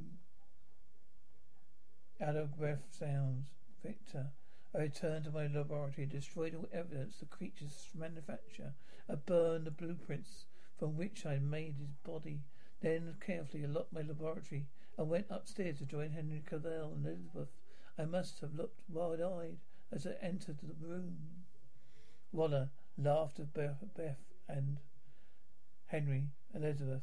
Out 2.21 2.35
of 2.35 2.55
breath 2.55 2.83
sounds. 2.91 3.47
Victor. 3.83 4.27
I 4.75 4.79
returned 4.79 5.25
to 5.25 5.31
my 5.31 5.47
laboratory, 5.47 6.05
destroyed 6.05 6.53
all 6.53 6.69
evidence 6.71 7.15
of 7.15 7.29
the 7.29 7.35
creature's 7.35 7.89
manufacture. 7.97 8.73
I 9.09 9.15
burned 9.15 9.65
the 9.65 9.71
blueprints 9.71 10.45
from 10.77 10.97
which 10.97 11.25
I 11.25 11.39
made 11.39 11.75
his 11.79 11.95
body. 12.03 12.41
Then 12.81 13.15
carefully 13.25 13.65
locked 13.65 13.93
my 13.93 14.01
laboratory 14.01 14.67
and 14.97 15.09
went 15.09 15.27
upstairs 15.29 15.79
to 15.79 15.85
join 15.85 16.11
Henry 16.11 16.43
Cavell 16.47 16.93
and 16.95 17.05
Elizabeth. 17.05 17.49
I 17.97 18.05
must 18.05 18.39
have 18.41 18.53
looked 18.53 18.81
wide-eyed 18.87 19.57
as 19.91 20.05
I 20.05 20.13
entered 20.23 20.59
the 20.61 20.85
room. 20.85 21.17
Waller 22.31 22.69
laughed 22.97 23.39
at 23.39 23.53
Beth, 23.53 23.83
and 24.47 24.77
Henry 25.87 26.29
and 26.53 26.63
Elizabeth. 26.63 27.01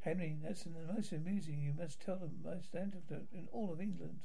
Henry, 0.00 0.36
that's 0.42 0.62
the 0.64 0.70
most 0.94 1.12
amusing. 1.12 1.60
You 1.60 1.74
must 1.78 2.00
tell 2.00 2.16
the 2.16 2.48
most 2.48 2.74
anecdote 2.74 3.28
in 3.32 3.48
all 3.52 3.72
of 3.72 3.80
England. 3.80 4.20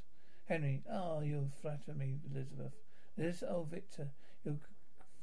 Henry, 0.46 0.84
ah, 0.90 1.16
oh, 1.18 1.22
you 1.22 1.50
flatter 1.62 1.94
me, 1.94 2.20
Elizabeth. 2.32 2.74
This, 3.18 3.44
old 3.48 3.70
Victor, 3.70 4.10
you're 4.44 4.58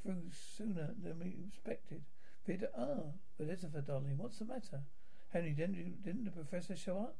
through 0.03 0.31
sooner 0.31 0.95
than 1.03 1.19
we 1.21 1.37
expected. 1.47 2.03
Victor, 2.51 2.71
ah, 2.77 3.13
Elizabeth, 3.39 3.87
darling, 3.87 4.19
what's 4.19 4.41
the 4.41 4.45
matter? 4.45 4.81
Henry, 5.33 5.53
didn't 5.53 5.77
you, 5.77 5.93
didn't 6.05 6.25
the 6.25 6.33
professor 6.33 6.75
show 6.75 6.99
up? 6.99 7.17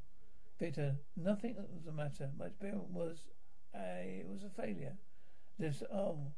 Victor, 0.59 0.97
nothing 1.17 1.55
was 1.73 1.85
the 1.85 1.93
matter. 1.93 2.31
My 2.37 2.47
experiment 2.47 2.91
was 2.91 3.23
a, 3.73 4.25
it 4.25 4.29
was 4.29 4.43
a 4.43 4.51
failure. 4.51 4.97
This, 5.57 5.85
oh, 5.95 6.33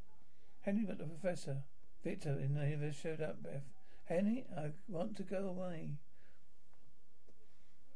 Henry, 0.61 0.85
but 0.87 0.99
the 0.99 1.05
professor. 1.05 1.63
Victor, 2.03 2.37
he 2.39 2.47
never 2.47 2.93
showed 2.93 3.19
up, 3.19 3.41
Beth. 3.41 3.63
Henry, 4.05 4.45
I 4.55 4.73
want 4.87 5.17
to 5.17 5.23
go 5.23 5.47
away. 5.47 5.93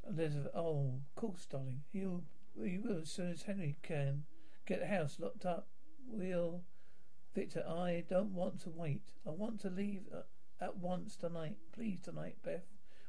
Elizabeth, 0.10 0.52
oh, 0.56 0.96
of 0.96 1.16
course, 1.16 1.46
darling. 1.46 1.84
He'll, 1.94 2.24
he 2.60 2.80
will 2.80 3.02
as 3.02 3.12
soon 3.12 3.34
as 3.34 3.44
Henry 3.44 3.78
can. 3.84 4.24
Get 4.66 4.80
the 4.80 4.88
house 4.88 5.18
locked 5.20 5.46
up. 5.46 5.68
We'll. 6.10 6.64
Victor, 7.36 7.64
I 7.70 8.04
don't 8.10 8.34
want 8.34 8.62
to 8.62 8.72
wait. 8.72 9.12
I 9.28 9.30
want 9.30 9.60
to 9.62 9.70
leave 9.70 10.02
uh, 10.12 10.22
at 10.60 10.78
once 10.78 11.16
tonight. 11.16 11.58
Please, 11.74 12.00
tonight, 12.02 12.38
Beth. 12.44 12.66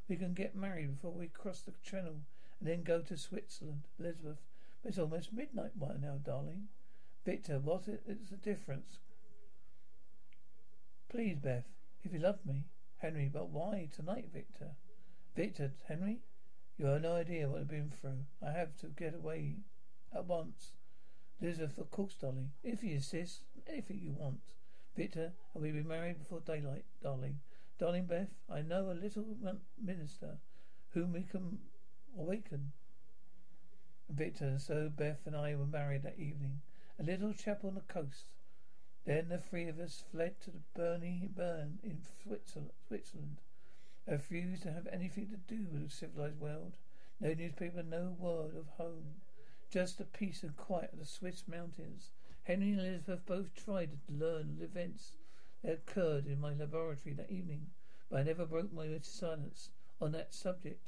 We 0.09 0.17
can 0.17 0.35
get 0.35 0.57
married 0.57 0.95
before 0.95 1.13
we 1.13 1.29
cross 1.29 1.61
the 1.61 1.73
channel 1.83 2.21
and 2.61 2.69
then 2.69 2.83
go 2.83 3.01
to 3.03 3.17
Switzerland. 3.17 3.83
Elizabeth, 3.99 4.39
it's 4.85 4.99
almost 4.99 5.33
midnight 5.33 5.73
right 5.79 6.01
now, 6.01 6.19
darling. 6.25 6.69
Victor, 7.25 7.59
what 7.59 7.89
is 7.89 8.31
the 8.31 8.37
difference? 8.37 8.99
Please, 11.09 11.37
Beth, 11.39 11.65
if 12.05 12.13
you 12.13 12.19
love 12.19 12.45
me. 12.45 12.65
Henry, 12.99 13.31
but 13.33 13.51
why 13.51 13.89
tonight, 13.95 14.29
Victor? 14.33 14.73
Victor, 15.37 15.73
Henry? 15.87 16.19
You 16.77 16.87
have 16.87 17.03
no 17.03 17.15
idea 17.15 17.49
what 17.49 17.61
I've 17.61 17.69
been 17.69 17.91
through. 17.91 18.25
I 18.45 18.53
have 18.53 18.77
to 18.79 18.87
get 18.87 19.15
away 19.15 19.57
at 20.15 20.27
once. 20.27 20.73
Elizabeth, 21.41 21.79
of 21.79 21.91
course, 21.91 22.15
darling. 22.15 22.51
If 22.65 22.83
you 22.83 22.95
insist, 22.95 23.45
anything 23.69 24.01
you 24.03 24.13
want. 24.13 24.41
Victor, 24.99 25.33
and 25.55 25.63
we'll 25.63 25.73
be 25.73 25.85
married 25.85 26.19
before 26.19 26.41
daylight, 26.41 26.85
darling. 27.01 27.39
Darling 27.79 28.07
Beth, 28.07 28.35
I 28.51 28.63
know 28.63 28.91
a 28.91 29.01
little 29.01 29.25
minister 29.81 30.39
whom 30.91 31.13
we 31.13 31.23
can 31.23 31.61
awaken. 32.19 32.73
Victor, 34.11 34.59
so 34.59 34.89
Beth 34.89 35.21
and 35.25 35.37
I 35.37 35.55
were 35.55 35.67
married 35.67 36.03
that 36.03 36.19
evening. 36.19 36.63
A 36.99 37.05
little 37.05 37.33
chapel 37.33 37.69
on 37.69 37.77
the 37.77 37.81
coast. 37.83 38.25
Then 39.05 39.29
the 39.29 39.39
three 39.39 39.69
of 39.69 39.79
us 39.79 40.03
fled 40.11 40.41
to 40.41 40.51
the 40.51 40.63
Bernie 40.75 41.29
Burn 41.33 41.79
in 41.85 42.01
Switzerland. 42.25 43.37
I 44.09 44.11
refuse 44.11 44.59
to 44.63 44.73
have 44.73 44.89
anything 44.89 45.29
to 45.29 45.55
do 45.55 45.69
with 45.71 45.85
the 45.85 45.95
civilized 45.95 46.41
world. 46.41 46.73
No 47.21 47.33
newspaper, 47.35 47.85
no 47.85 48.17
word 48.19 48.57
of 48.57 48.67
home. 48.77 49.21
Just 49.71 49.99
the 49.99 50.05
peace 50.05 50.43
and 50.43 50.57
quiet 50.57 50.91
of 50.93 50.99
the 50.99 51.07
Swiss 51.07 51.45
mountains. 51.47 52.11
Henry 52.49 52.71
and 52.71 52.81
Elizabeth 52.81 53.27
both 53.27 53.55
tried 53.55 53.91
to 53.91 54.15
learn 54.15 54.57
the 54.57 54.65
events 54.65 55.13
that 55.63 55.75
occurred 55.75 56.27
in 56.27 56.41
my 56.41 56.55
laboratory 56.55 57.15
that 57.15 57.31
evening, 57.31 57.67
but 58.09 58.21
I 58.21 58.23
never 58.23 58.47
broke 58.47 58.73
my 58.73 58.89
silence 59.03 59.69
on 60.01 60.13
that 60.13 60.33
subject. 60.33 60.81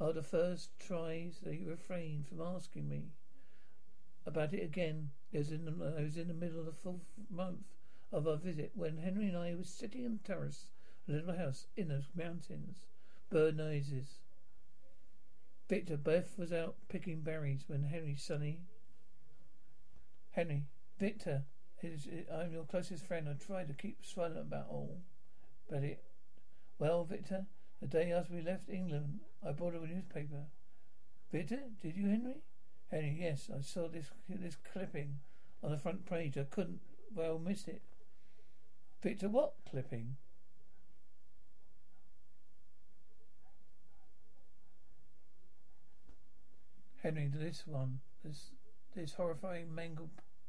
After 0.00 0.12
the 0.12 0.22
first 0.22 0.78
tries, 0.78 1.40
they 1.40 1.64
refrained 1.66 2.28
from 2.28 2.40
asking 2.40 2.88
me 2.88 3.10
about 4.24 4.54
it 4.54 4.62
again. 4.62 5.10
I 5.34 5.38
was 5.38 5.50
in 5.50 5.64
the, 5.64 5.96
I 5.98 6.04
was 6.04 6.16
in 6.16 6.28
the 6.28 6.34
middle 6.34 6.60
of 6.60 6.66
the 6.66 6.72
fourth 6.72 7.10
month 7.28 7.64
of 8.12 8.28
our 8.28 8.36
visit 8.36 8.70
when 8.76 8.98
Henry 8.98 9.26
and 9.26 9.36
I 9.36 9.56
were 9.56 9.64
sitting 9.64 10.04
on 10.04 10.20
the 10.22 10.28
terrace 10.28 10.68
of 11.08 11.14
a 11.14 11.18
little 11.18 11.34
house 11.36 11.66
in 11.76 11.88
the 11.88 12.04
mountains. 12.14 12.84
Bird 13.28 13.56
noises. 13.56 14.20
Victor 15.68 15.96
Beth 15.96 16.38
was 16.38 16.52
out 16.52 16.76
picking 16.88 17.22
berries 17.22 17.64
when 17.66 17.82
Henry 17.82 18.14
Sonny. 18.14 18.60
Henry, 20.30 20.66
Victor, 20.98 21.44
I'm 22.32 22.52
your 22.52 22.64
closest 22.64 23.06
friend. 23.06 23.28
I 23.28 23.34
try 23.34 23.64
to 23.64 23.72
keep 23.72 24.04
silent 24.04 24.38
about 24.38 24.66
all, 24.68 25.00
but 25.68 25.82
it 25.82 26.02
Well, 26.78 27.04
Victor, 27.04 27.46
the 27.80 27.88
day 27.88 28.12
after 28.12 28.34
we 28.34 28.42
left 28.42 28.68
England, 28.68 29.20
I 29.44 29.52
bought 29.52 29.74
a 29.74 29.86
newspaper. 29.86 30.46
Victor, 31.32 31.60
did 31.80 31.96
you, 31.96 32.08
Henry? 32.08 32.42
Henry, 32.90 33.16
yes, 33.20 33.50
I 33.52 33.60
saw 33.62 33.88
this 33.88 34.10
this 34.28 34.56
clipping 34.56 35.18
on 35.62 35.70
the 35.70 35.78
front 35.78 36.06
page. 36.06 36.36
I 36.36 36.44
couldn't 36.44 36.80
well 37.14 37.38
miss 37.38 37.66
it. 37.66 37.82
Victor, 39.02 39.28
what 39.28 39.54
clipping? 39.68 40.16
Henry, 47.02 47.28
this 47.34 47.66
one, 47.66 47.98
this 48.24 48.52
this 48.94 49.14
horrifying 49.14 49.74
mangled 49.74 50.10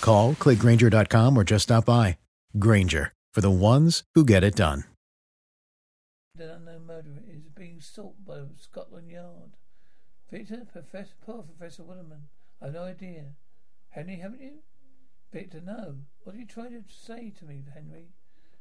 Call, 0.00 0.34
clickgrainger.com, 0.34 1.36
or 1.36 1.44
just 1.44 1.64
stop 1.64 1.86
by. 1.86 2.18
Grainger, 2.58 3.12
for 3.32 3.40
the 3.40 3.50
ones 3.50 4.02
who 4.14 4.24
get 4.24 4.44
it 4.44 4.56
done. 4.56 4.84
The 6.34 6.54
unknown 6.54 6.86
murderer 6.86 7.22
is 7.28 7.48
being 7.48 7.80
sought 7.80 8.24
by 8.24 8.42
Scotland 8.56 9.10
Yard. 9.10 9.56
Victor, 10.30 10.66
Professor, 10.70 11.14
poor 11.24 11.42
Professor 11.42 11.82
Willerman. 11.82 12.28
I've 12.62 12.74
no 12.74 12.84
idea. 12.84 13.34
Henry, 13.90 14.16
haven't 14.16 14.42
you? 14.42 14.58
Victor, 15.32 15.60
no. 15.60 15.96
What 16.22 16.36
are 16.36 16.38
you 16.38 16.46
trying 16.46 16.72
to 16.72 16.84
say 16.88 17.32
to 17.38 17.44
me, 17.44 17.64
Henry? 17.74 18.10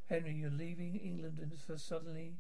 Henry, 0.10 0.34
you're 0.34 0.50
leaving 0.50 0.96
England 0.96 1.40
and 1.40 1.52
for 1.60 1.78
suddenly, 1.78 2.38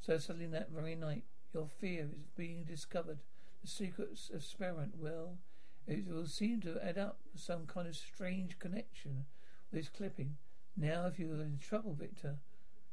so 0.00 0.18
suddenly 0.18 0.46
that 0.48 0.70
very 0.70 0.94
night, 0.94 1.24
your 1.52 1.66
fear 1.66 2.02
is 2.04 2.28
being 2.36 2.64
discovered. 2.64 3.18
The 3.62 3.68
secret 3.68 4.18
experiment, 4.32 4.94
well, 4.98 5.38
it 5.86 6.06
will 6.08 6.26
seem 6.26 6.60
to 6.62 6.80
add 6.82 6.98
up 6.98 7.18
some 7.34 7.66
kind 7.66 7.86
of 7.86 7.96
strange 7.96 8.58
connection 8.58 9.26
with 9.70 9.82
this 9.82 9.90
clipping. 9.90 10.36
Now, 10.76 11.06
if 11.06 11.18
you're 11.18 11.34
in 11.34 11.58
trouble, 11.58 11.94
Victor, 11.94 12.36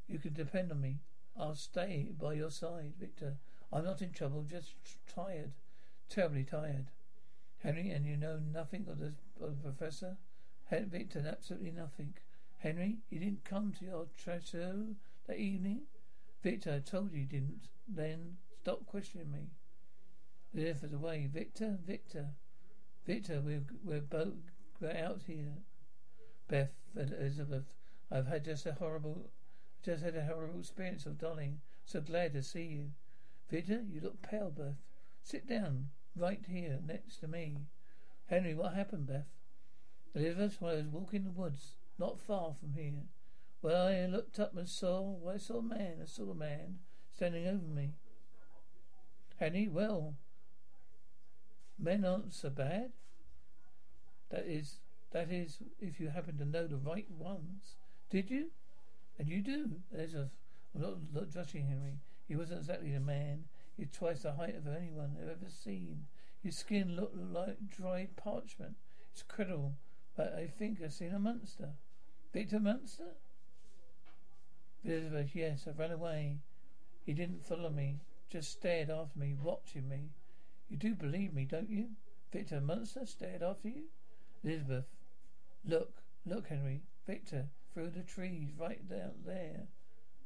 you 0.08 0.20
can 0.20 0.34
depend 0.34 0.72
on 0.72 0.82
me. 0.82 1.00
I'll 1.38 1.56
stay 1.56 2.10
by 2.20 2.34
your 2.34 2.52
side, 2.52 2.94
Victor. 3.00 3.38
I'm 3.72 3.86
not 3.86 4.02
in 4.02 4.12
trouble, 4.12 4.44
just 4.44 4.74
tired. 5.08 5.54
Terribly 6.10 6.44
tired. 6.44 6.88
Henry, 7.60 7.90
and 7.90 8.06
you 8.06 8.18
know 8.18 8.40
nothing 8.40 8.86
of 8.90 9.00
the, 9.00 9.14
of 9.40 9.64
the 9.64 9.72
professor? 9.72 10.18
Victor, 10.72 11.24
absolutely 11.28 11.72
nothing. 11.72 12.14
Henry, 12.60 12.98
you 13.10 13.20
didn't 13.20 13.44
come 13.44 13.74
to 13.80 13.86
your 13.86 14.08
trousseau 14.18 14.96
that 15.28 15.38
evening? 15.38 15.82
Victor, 16.44 16.74
I 16.76 16.80
told 16.80 17.12
you 17.12 17.20
you 17.20 17.26
didn't. 17.26 17.70
Then 17.88 18.38
stop 18.62 18.86
questioning 18.86 19.32
me. 19.32 19.50
Elizabeth 20.54 20.94
away. 20.94 21.30
Victor, 21.32 21.78
Victor. 21.86 22.30
Victor, 23.05 23.41
we're, 23.43 23.63
we're 23.84 24.01
both, 24.01 24.34
we're 24.79 24.91
out 24.91 25.22
here. 25.25 25.53
Beth, 26.48 26.72
Elizabeth, 26.96 27.63
I've 28.12 28.27
had 28.27 28.46
just 28.46 28.65
a 28.65 28.74
horrible, 28.74 29.31
just 29.84 30.03
had 30.03 30.15
a 30.15 30.25
horrible 30.25 30.60
experience 30.60 31.05
of 31.05 31.17
darling. 31.17 31.62
So 31.86 32.01
glad 32.01 32.34
to 32.34 32.43
see 32.43 32.63
you. 32.63 32.91
Victor, 33.50 33.81
you 33.89 34.01
look 34.01 34.22
pale, 34.22 34.51
Beth. 34.55 34.75
Sit 35.24 35.48
down, 35.48 35.89
right 36.15 36.43
here, 36.48 36.79
next 36.86 37.17
to 37.17 37.27
me. 37.27 37.58
Henry, 38.27 38.53
what 38.53 38.74
happened, 38.74 39.07
Beth? 39.07 39.27
Elizabeth, 40.14 40.57
while 40.59 40.74
I 40.74 40.77
was 40.77 40.87
walking 40.87 41.22
in 41.22 41.25
the 41.25 41.31
woods, 41.31 41.77
not 41.98 42.20
far 42.20 42.53
from 42.59 42.74
here. 42.74 43.03
Well, 43.61 43.87
I 43.87 44.05
looked 44.05 44.40
up 44.40 44.55
and 44.55 44.68
saw, 44.68 45.01
well, 45.01 45.35
I 45.35 45.37
saw 45.37 45.59
a 45.59 45.64
man, 45.64 46.00
I 46.01 46.05
saw 46.05 46.31
a 46.31 46.35
man 46.35 46.79
standing 47.14 47.48
over 47.48 47.66
me. 47.66 47.94
Henry, 49.37 49.68
well, 49.68 50.16
men 51.79 52.05
aren't 52.05 52.34
so 52.34 52.50
bad. 52.50 52.92
That 54.29 54.46
is, 54.46 54.77
that 55.12 55.31
is, 55.31 55.57
if 55.79 56.00
you 56.00 56.10
happen 56.10 56.38
to 56.38 56.46
know 56.46 56.68
the 56.68 56.77
right 56.77 57.10
ones. 57.12 57.75
Did 58.10 58.29
you? 58.29 58.48
And 59.20 59.27
you 59.27 59.42
do. 59.42 59.70
There's 59.92 60.14
a, 60.14 60.29
I'm 60.74 60.81
not, 60.81 60.98
not 61.14 61.29
judging 61.29 61.68
Henry. 61.68 62.00
He 62.27 62.36
wasn't 62.36 62.60
exactly 62.60 62.94
a 62.94 63.00
man. 63.00 63.46
You're 63.77 63.90
twice 63.92 64.22
the 64.22 64.34
height 64.34 64.55
of 64.55 64.68
anyone 64.68 65.18
I've 65.22 65.29
ever 65.29 65.50
seen. 65.50 66.05
His 66.44 66.57
skin 66.57 66.96
looked 66.96 67.18
like 67.18 67.70
dried 67.70 68.16
parchment. 68.16 68.75
It's 69.12 69.22
incredible, 69.22 69.74
but 70.16 70.34
I 70.34 70.48
think 70.48 70.79
I've 70.81 70.94
seen 70.94 71.14
a 71.14 71.20
monster. 71.20 71.70
Victor 72.34 72.60
Munster? 72.60 73.16
Elizabeth, 74.84 75.29
yes, 75.34 75.68
I 75.68 75.79
ran 75.79 75.92
away. 75.92 76.38
He 77.05 77.14
didn't 77.14 77.46
follow 77.46 77.70
me, 77.70 78.00
just 78.29 78.51
stared 78.51 78.90
after 78.90 79.20
me, 79.20 79.36
watching 79.42 79.90
me. 79.90 80.10
You 80.72 80.77
do 80.77 80.96
believe 80.96 81.34
me, 81.34 81.44
don't 81.44 81.70
you? 81.70 81.90
Victor 82.31 82.62
Munster 82.62 83.05
stared 83.05 83.44
after 83.44 83.68
you? 83.68 83.84
Elizabeth, 84.42 84.86
look, 85.66 86.01
look, 86.25 86.48
Henry. 86.48 86.84
Victor, 87.05 87.48
through 87.74 87.90
the 87.90 88.03
trees, 88.03 88.51
right 88.57 88.88
down 88.88 89.12
there. 89.25 89.68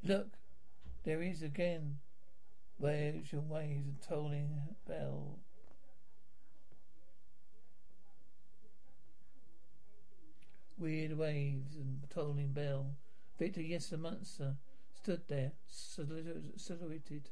Look, 0.03 0.37
there 1.03 1.19
he 1.23 1.31
is 1.31 1.41
again. 1.41 1.97
Where's 2.77 3.31
your 3.31 3.41
ways 3.41 3.85
and 3.87 3.99
tolling 4.07 4.75
bell? 4.87 5.39
Weird 10.77 11.17
waves 11.17 11.75
and 11.75 12.01
tolling 12.13 12.51
bell. 12.51 12.91
Victor, 13.39 13.63
yes, 13.63 13.87
the 13.87 13.97
monster 13.97 14.57
stood 14.93 15.21
there, 15.27 15.53
silhouetted 15.65 17.29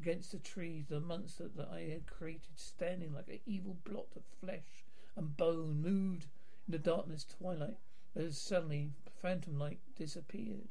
against 0.00 0.32
the 0.32 0.38
trees. 0.38 0.86
The 0.88 1.00
monster 1.00 1.48
that 1.56 1.68
I 1.72 1.80
had 1.82 2.06
created, 2.06 2.56
standing 2.56 3.12
like 3.14 3.28
an 3.28 3.40
evil 3.46 3.76
blot 3.84 4.08
of 4.16 4.22
flesh 4.40 4.84
and 5.16 5.36
bone, 5.36 5.82
moved 5.82 6.26
in 6.66 6.72
the 6.72 6.78
darkness 6.78 7.24
twilight, 7.24 7.78
as 8.14 8.38
suddenly, 8.38 8.92
phantom-like, 9.22 9.78
disappeared. 9.96 10.68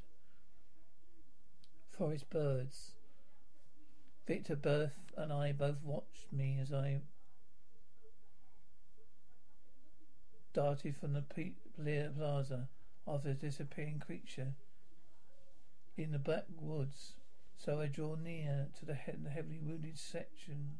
Forest 1.92 2.30
birds. 2.30 2.92
Victor, 4.28 4.56
Berth 4.56 5.14
and 5.16 5.32
I 5.32 5.52
both 5.52 5.84
watched 5.84 6.32
me 6.32 6.58
as 6.60 6.74
I 6.74 7.02
darted 10.54 10.96
from 10.98 11.14
the 11.14 11.24
Blair 11.78 12.12
Plaza 12.18 12.68
after 13.08 13.30
the 13.30 13.34
disappearing 13.36 14.00
creature 14.00 14.54
in 15.96 16.12
the 16.12 16.18
backwoods. 16.18 17.14
So 17.58 17.80
I 17.82 17.88
draw 17.88 18.16
near 18.16 18.70
to 18.80 18.86
the, 18.86 18.96
he- 18.96 19.12
the 19.14 19.30
heavily 19.30 19.60
wounded 19.60 19.98
section. 19.98 20.78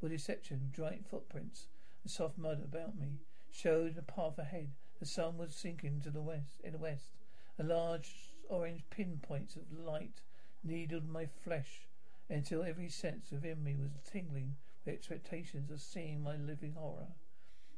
Wooded 0.00 0.20
section, 0.20 0.70
dry 0.72 0.98
footprints 1.08 1.68
and 2.02 2.10
soft 2.10 2.36
mud 2.36 2.62
about 2.62 2.96
me 2.98 3.20
showed 3.50 3.96
a 3.96 4.02
path 4.02 4.38
ahead. 4.38 4.72
The 4.98 5.06
sun 5.06 5.38
was 5.38 5.54
sinking 5.54 6.00
to 6.02 6.10
the 6.10 6.20
west. 6.20 6.60
In 6.64 6.72
the 6.72 6.78
west, 6.78 7.10
a 7.58 7.62
large 7.62 8.34
orange 8.48 8.82
pinpoints 8.90 9.56
of 9.56 9.72
light 9.72 10.20
needled 10.64 11.08
my 11.08 11.26
flesh 11.26 11.88
until 12.28 12.62
every 12.62 12.88
sense 12.88 13.30
within 13.30 13.62
me 13.62 13.76
was 13.76 13.90
tingling 14.04 14.56
with 14.84 14.94
expectations 14.94 15.70
of 15.70 15.80
seeing 15.80 16.22
my 16.22 16.36
living 16.36 16.72
horror. 16.72 17.08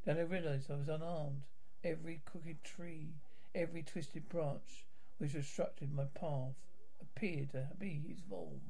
Then 0.04 0.18
I 0.18 0.22
realized 0.22 0.70
I 0.70 0.76
was 0.76 0.88
unarmed. 0.88 1.42
Every 1.82 2.22
crooked 2.24 2.62
tree, 2.64 3.14
every 3.54 3.82
twisted 3.82 4.28
branch 4.28 4.86
which 5.18 5.34
obstructed 5.34 5.92
my 5.92 6.04
path 6.06 6.54
appeared 7.14 7.50
to 7.50 7.68
be 7.78 8.02
his 8.08 8.18
form. 8.28 8.60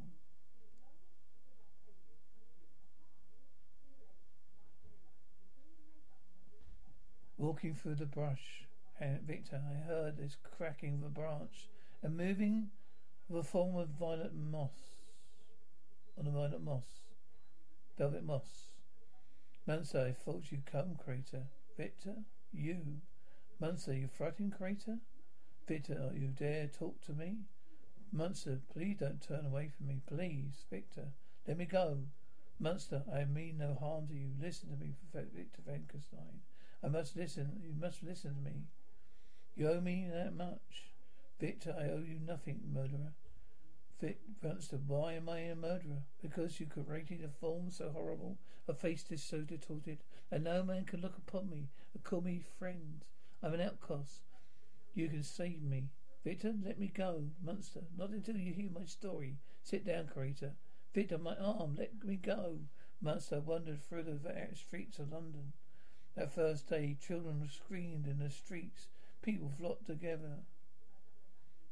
Walking 7.37 7.75
through 7.75 7.97
the 7.97 8.07
brush, 8.07 8.65
uh, 9.01 9.19
Victor, 9.27 9.61
I 9.71 9.87
heard 9.87 10.17
this 10.17 10.37
cracking 10.57 10.95
of 10.95 11.03
a 11.03 11.09
branch 11.09 11.69
and 12.03 12.17
moving 12.17 12.69
of 13.29 13.37
a 13.37 13.43
form 13.43 13.77
of 13.77 13.89
violet 13.89 14.35
moss 14.35 14.95
on 16.17 16.27
the 16.27 16.31
violet 16.31 16.63
moss, 16.63 16.87
velvet 17.99 18.25
moss. 18.25 18.69
Munster, 19.67 20.01
I 20.01 20.13
thought 20.13 20.45
you'd 20.51 20.67
come, 20.67 20.97
Crater. 21.03 21.45
Victor, 21.77 22.15
you. 22.53 23.01
Munster, 23.59 23.95
you 23.95 24.09
frightened 24.09 24.53
Crater? 24.57 24.99
Victor, 25.67 26.13
you 26.15 26.29
dare 26.29 26.69
talk 26.69 27.01
to 27.07 27.13
me? 27.13 27.39
Munster, 28.17 28.61
please 28.73 28.99
don't 29.01 29.21
turn 29.21 29.45
away 29.45 29.69
from 29.77 29.89
me. 29.89 30.01
Please, 30.07 30.65
Victor, 30.71 31.09
let 31.49 31.59
me 31.59 31.65
go. 31.65 31.99
Munster, 32.61 33.03
I 33.13 33.25
mean 33.25 33.59
no 33.59 33.75
harm 33.75 34.07
to 34.07 34.15
you. 34.15 34.31
Listen 34.41 34.71
to 34.71 34.77
me, 34.77 34.95
Victor 35.13 35.63
Frankenstein. 35.67 36.43
I 36.81 36.87
must 36.87 37.17
listen. 37.17 37.61
You 37.61 37.75
must 37.77 38.05
listen 38.05 38.37
to 38.37 38.41
me. 38.41 38.67
You 39.57 39.69
owe 39.69 39.81
me 39.81 40.07
that 40.13 40.37
much. 40.37 40.93
Victor, 41.41 41.75
I 41.77 41.91
owe 41.91 42.05
you 42.07 42.21
nothing, 42.25 42.61
murderer. 42.73 43.15
Vic 44.01 44.21
why 44.87 45.15
am 45.15 45.29
I 45.29 45.41
a 45.41 45.57
murderer? 45.57 46.05
Because 46.23 46.61
you 46.61 46.67
created 46.67 47.25
a 47.25 47.29
form 47.29 47.73
so 47.73 47.91
horrible, 47.91 48.39
a 48.69 48.75
face 48.75 49.05
is 49.11 49.25
so 49.25 49.41
distorted, 49.41 49.99
that 50.31 50.43
no 50.43 50.63
man 50.63 50.85
can 50.85 51.01
look 51.01 51.19
upon 51.19 51.51
me 51.51 51.69
and 51.93 52.05
call 52.05 52.21
me 52.21 52.45
friend. 52.61 53.05
I'm 53.43 53.55
an 53.55 53.61
outcast. 53.61 54.21
You 54.95 55.09
can 55.09 55.25
save 55.25 55.63
me. 55.63 55.89
Victor, 56.25 56.55
let 56.65 56.81
me 56.81 56.91
go. 56.95 57.25
Monster, 57.45 57.81
not 57.99 58.11
until 58.11 58.37
you 58.37 58.55
hear 58.55 58.71
my 58.71 58.87
story. 58.87 59.37
Sit 59.63 59.85
down, 59.85 60.09
creator. 60.09 60.53
Victor, 60.95 61.19
my 61.19 61.37
arm, 61.37 61.77
let 61.79 61.93
me 62.03 62.17
go. 62.17 62.59
Monster 63.03 63.41
wandered 63.41 63.83
through 63.83 64.05
the 64.05 64.19
streets 64.55 64.99
of 64.99 65.13
London. 65.13 65.53
That 66.17 66.33
first 66.33 66.69
day, 66.69 66.97
children 67.07 67.47
screamed 67.53 68.07
in 68.07 68.21
the 68.21 68.31
streets. 68.31 68.87
People 69.21 69.51
flocked 69.59 69.87
together, 69.87 70.39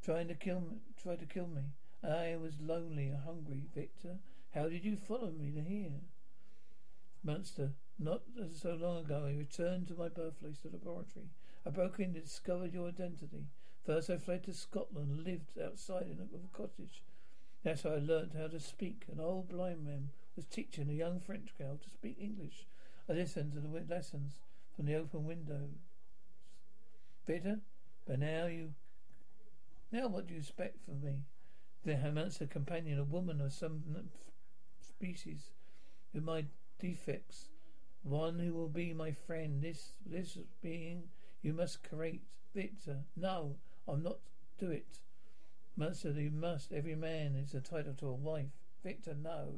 trying 0.05 0.29
to 0.29 0.35
kill 0.35 0.61
me. 0.61 0.79
Tried 1.03 1.21
to 1.21 1.27
kill 1.27 1.47
me. 1.47 1.63
I 2.03 2.37
was 2.37 2.61
lonely 2.61 3.09
and 3.09 3.23
hungry. 3.23 3.63
Victor, 3.75 4.17
how 4.55 4.69
did 4.69 4.85
you 4.85 4.97
follow 4.97 5.31
me 5.31 5.53
to 5.53 5.61
here? 5.63 6.01
Monster, 7.25 7.71
not 7.99 8.23
so 8.53 8.75
long 8.75 9.05
ago, 9.05 9.25
I 9.27 9.33
returned 9.39 9.87
to 9.89 9.95
my 9.95 10.09
birthplace, 10.09 10.59
the 10.59 10.71
laboratory. 10.71 11.31
I 11.65 11.71
broke 11.71 12.01
in 12.01 12.07
and 12.07 12.25
discovered 12.25 12.75
your 12.75 12.89
identity. 12.89 13.47
First, 13.85 14.11
I 14.11 14.17
fled 14.17 14.45
to 14.45 14.55
Scotland 14.55 15.11
and 15.11 15.25
lived 15.25 15.59
outside 15.63 16.07
in 16.07 16.19
a 16.21 16.57
cottage. 16.57 17.03
That's 17.65 17.83
how 17.83 17.91
I 17.91 17.99
learned 17.99 18.33
how 18.39 18.47
to 18.49 18.61
speak. 18.61 19.05
An 19.11 19.21
old 19.21 19.49
blind 19.49 19.85
man 19.85 20.11
was 20.37 20.47
teaching 20.47 20.89
a 20.89 20.93
young 20.93 21.21
French 21.21 21.57
girl 21.59 21.79
to 21.83 21.91
speak 21.91 22.17
English. 22.21 22.67
I 23.09 23.15
listened 23.15 23.53
to 23.53 23.61
the 23.61 23.69
lessons 23.93 24.35
from 24.77 24.87
the 24.87 24.95
open 24.95 25.25
window. 25.25 25.69
Bitter? 27.27 27.61
But 28.07 28.21
now 28.21 28.47
you... 28.47 28.75
Now 29.91 30.09
what 30.09 30.27
do 30.27 30.35
you 30.35 30.41
expect 30.41 30.85
from 30.85 31.03
me? 31.03 31.25
The 31.85 31.95
a 32.41 32.47
companion, 32.47 32.99
a 32.99 33.05
woman 33.05 33.41
of 33.41 33.53
some 33.53 33.83
species, 34.81 35.51
with 36.15 36.23
my 36.23 36.45
defects, 36.79 37.49
one 38.05 38.39
who 38.39 38.55
will 38.55 38.69
be 38.69 38.93
my 38.93 39.11
friend. 39.11 39.61
This, 39.61 39.93
this 40.07 40.39
being 40.63 41.03
you 41.43 41.53
must 41.53 41.83
create. 41.83 42.23
Victor, 42.55 42.99
no, 43.17 43.57
I'm 43.89 44.03
not 44.03 44.19
do 44.59 44.71
it. 44.71 44.99
Monster, 45.77 46.11
you 46.13 46.31
must. 46.31 46.73
Every 46.73 46.95
man 46.95 47.35
is 47.35 47.55
entitled 47.55 47.99
to 47.99 48.09
a 48.09 48.15
wife. 48.15 48.53
Victor, 48.85 49.15
no. 49.15 49.55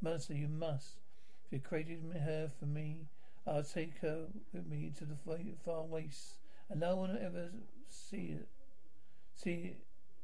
Monster, 0.00 0.34
you 0.34 0.48
must. 0.48 1.00
If 1.46 1.52
you 1.52 1.60
created 1.60 2.02
her 2.12 2.50
for 2.58 2.66
me, 2.66 3.08
I'll 3.46 3.64
take 3.64 3.98
her 3.98 4.26
with 4.52 4.66
me 4.66 4.92
to 4.98 5.04
the 5.04 5.16
far 5.64 5.82
wastes, 5.82 6.38
and 6.70 6.80
no 6.80 6.96
one 6.96 7.10
will 7.12 7.18
ever 7.20 7.50
see. 7.88 8.38
See, 9.34 9.76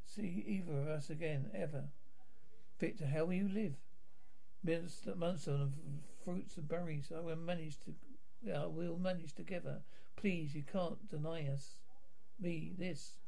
see 0.04 0.44
either 0.46 0.80
of 0.80 0.88
us 0.88 1.10
again, 1.10 1.50
ever. 1.54 1.84
Victor, 2.78 3.06
how 3.06 3.24
will 3.24 3.34
you 3.34 3.48
live? 3.48 3.74
Months 5.16 5.46
of 5.46 5.72
fruits 6.24 6.56
and 6.56 6.68
berries, 6.68 7.10
I 7.14 7.20
will 7.20 7.36
manage 7.36 7.78
to. 7.80 7.94
I 8.54 8.66
will 8.66 8.98
manage 8.98 9.34
together. 9.34 9.82
Please, 10.16 10.54
you 10.54 10.62
can't 10.62 11.08
deny 11.10 11.48
us. 11.48 11.76
Me, 12.40 12.72
this. 12.78 13.18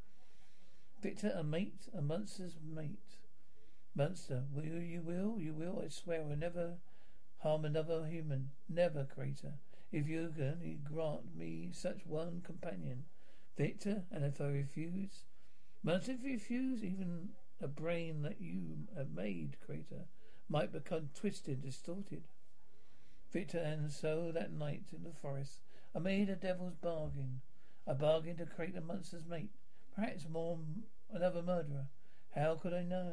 Victor, 1.02 1.32
a 1.36 1.44
mate, 1.44 1.88
a 1.96 2.00
monster's 2.00 2.56
mate. 2.64 3.18
Monster, 3.94 4.44
will 4.54 4.64
you, 4.64 4.78
you 4.78 5.02
will, 5.02 5.38
you 5.38 5.52
will, 5.52 5.82
I 5.84 5.88
swear, 5.88 6.22
I'll 6.22 6.36
never 6.36 6.78
harm 7.40 7.64
another 7.66 8.06
human. 8.06 8.50
Never, 8.68 9.04
Creator. 9.04 9.52
If 9.90 10.08
you 10.08 10.32
can 10.34 10.78
grant 10.82 11.36
me 11.36 11.68
such 11.72 12.06
one 12.06 12.40
companion. 12.42 13.04
Victor, 13.58 14.04
and 14.10 14.24
if 14.24 14.40
I 14.40 14.46
refuse? 14.46 15.24
Monster, 15.82 16.12
if 16.12 16.22
you 16.24 16.32
refuse, 16.32 16.82
even 16.82 17.30
a 17.60 17.68
brain 17.68 18.22
that 18.22 18.40
you 18.40 18.88
have 18.96 19.10
made, 19.10 19.58
Creator, 19.66 20.06
might 20.48 20.72
become 20.72 21.10
twisted, 21.14 21.60
distorted. 21.60 22.22
Victor, 23.30 23.58
and 23.58 23.90
so 23.90 24.30
that 24.32 24.52
night 24.52 24.84
in 24.96 25.02
the 25.04 25.12
forest, 25.20 25.60
I 25.94 25.98
made 25.98 26.30
a 26.30 26.36
devil's 26.36 26.76
bargain. 26.76 27.42
A 27.86 27.94
bargain 27.94 28.36
to 28.36 28.46
create 28.46 28.74
the 28.74 28.80
monster's 28.80 29.26
mate. 29.26 29.50
Perhaps 29.94 30.28
more 30.28 30.58
another 31.12 31.42
murderer. 31.42 31.86
How 32.34 32.54
could 32.54 32.72
I 32.72 32.82
know? 32.82 33.12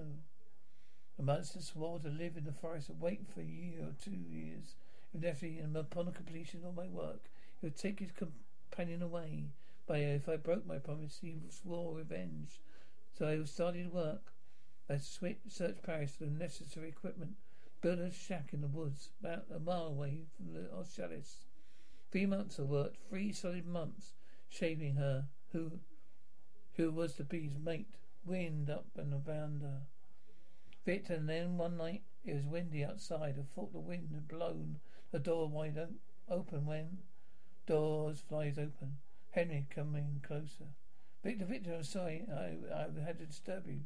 The 1.17 1.23
monster 1.23 1.61
swore 1.61 1.99
to 1.99 2.07
live 2.07 2.37
in 2.37 2.45
the 2.45 2.53
forest 2.53 2.89
and 2.89 3.01
wait 3.01 3.27
for 3.27 3.41
a 3.41 3.45
year 3.45 3.81
or 3.81 3.95
two 4.01 4.11
years. 4.11 4.75
If 5.13 5.21
necessary, 5.21 5.57
and 5.57 5.75
upon 5.75 6.11
completion 6.13 6.63
of 6.63 6.75
my 6.75 6.87
work, 6.87 7.29
he 7.59 7.65
would 7.65 7.75
take 7.75 7.99
his 7.99 8.11
companion 8.11 9.01
away. 9.01 9.45
But 9.87 9.99
if 9.99 10.29
I 10.29 10.37
broke 10.37 10.65
my 10.65 10.77
promise, 10.77 11.17
he 11.19 11.41
swore 11.49 11.95
revenge. 11.95 12.59
So 13.17 13.27
I 13.27 13.43
started 13.45 13.91
work. 13.91 14.31
I 14.89 14.97
searched 14.97 15.83
Paris 15.83 16.15
for 16.15 16.25
the 16.25 16.31
necessary 16.31 16.89
equipment, 16.89 17.35
built 17.81 17.99
a 17.99 18.11
shack 18.11 18.53
in 18.53 18.61
the 18.61 18.67
woods, 18.67 19.09
about 19.19 19.45
a 19.53 19.59
mile 19.59 19.87
away 19.87 20.25
from 20.37 20.53
the 20.53 20.69
Chalice. 20.95 21.45
Three 22.11 22.25
months 22.25 22.59
I 22.59 22.63
worked, 22.63 22.97
three 23.09 23.33
solid 23.33 23.65
months, 23.67 24.13
shaping 24.49 24.95
her, 24.95 25.27
who 25.51 25.79
who 26.73 26.91
was 26.91 27.15
the 27.15 27.23
bee's 27.23 27.57
mate, 27.57 27.95
wind 28.25 28.69
up 28.69 28.87
and 28.97 29.13
around 29.13 29.61
her. 29.61 29.81
Victor, 30.85 31.13
and 31.13 31.29
then 31.29 31.57
one 31.57 31.77
night 31.77 32.03
it 32.25 32.33
was 32.33 32.45
windy 32.45 32.83
outside. 32.83 33.35
I 33.37 33.43
thought 33.53 33.73
the 33.73 33.79
wind 33.79 34.09
had 34.13 34.27
blown 34.27 34.79
the 35.11 35.19
door 35.19 35.47
wide 35.47 35.77
open 36.29 36.65
when 36.65 36.99
doors 37.65 38.21
flies 38.27 38.57
open. 38.57 38.97
Henry 39.31 39.67
coming 39.69 40.21
closer. 40.25 40.73
Victor, 41.23 41.45
Victor, 41.45 41.75
I'm 41.75 41.83
sorry 41.83 42.25
I, 42.31 42.57
I 42.73 43.05
had 43.05 43.19
to 43.19 43.25
disturb 43.25 43.67
you. 43.67 43.81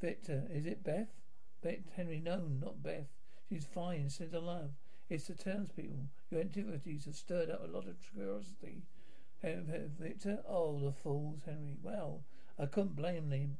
Victor, 0.00 0.44
is 0.50 0.66
it 0.66 0.84
Beth? 0.84 1.08
Beth, 1.62 1.90
Henry, 1.96 2.20
no, 2.20 2.42
not 2.60 2.82
Beth. 2.82 3.08
She's 3.48 3.64
fine, 3.64 4.10
sends 4.10 4.34
a 4.34 4.40
love. 4.40 4.70
It's 5.08 5.28
the 5.28 5.34
townspeople. 5.34 6.08
Your 6.30 6.40
activities 6.40 7.06
have 7.06 7.16
stirred 7.16 7.50
up 7.50 7.62
a 7.64 7.70
lot 7.70 7.86
of 7.88 7.96
curiosity. 8.00 8.82
Victor, 9.42 10.40
oh, 10.48 10.80
the 10.80 10.92
fools, 10.92 11.40
Henry. 11.44 11.76
Well, 11.82 12.24
I 12.58 12.66
couldn't 12.66 12.96
blame 12.96 13.28
them, 13.28 13.58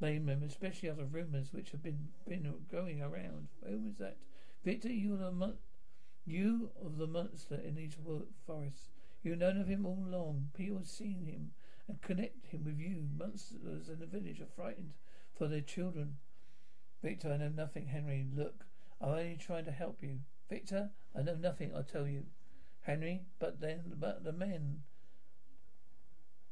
blame 0.00 0.26
them, 0.26 0.42
especially 0.42 0.90
after 0.90 1.04
rumours 1.04 1.52
which 1.52 1.70
have 1.70 1.82
been 1.82 2.08
been 2.28 2.52
going 2.70 3.00
around. 3.00 3.48
Who 3.66 3.78
was 3.78 3.96
that? 3.98 4.16
Victor, 4.64 4.88
you 4.88 5.14
are 5.14 5.18
the 5.18 5.54
you 6.24 6.70
of 6.84 6.98
the 6.98 7.06
monster 7.06 7.56
in 7.56 7.74
these 7.74 7.96
forests. 8.46 8.90
You've 9.22 9.38
known 9.38 9.60
of 9.60 9.68
him 9.68 9.86
all 9.86 10.04
along. 10.06 10.50
People 10.54 10.78
have 10.78 10.86
seen 10.86 11.24
him 11.26 11.52
and 11.88 12.00
connect 12.00 12.46
him 12.46 12.64
with 12.64 12.78
you. 12.78 13.08
Monsters 13.16 13.88
in 13.88 13.98
the 13.98 14.06
village 14.06 14.40
are 14.40 14.46
frightened 14.46 14.92
for 15.36 15.48
their 15.48 15.60
children. 15.60 16.16
Victor, 17.02 17.32
I 17.32 17.36
know 17.38 17.48
nothing, 17.48 17.86
Henry. 17.86 18.26
Look, 18.34 18.64
I'm 19.00 19.10
only 19.10 19.36
trying 19.36 19.64
to 19.64 19.72
help 19.72 20.02
you. 20.02 20.20
Victor, 20.48 20.90
I 21.16 21.22
know 21.22 21.34
nothing, 21.34 21.72
I 21.74 21.82
tell 21.82 22.06
you. 22.06 22.24
Henry, 22.82 23.22
but 23.38 23.60
then, 23.60 23.94
but 23.98 24.24
the 24.24 24.32
men, 24.32 24.82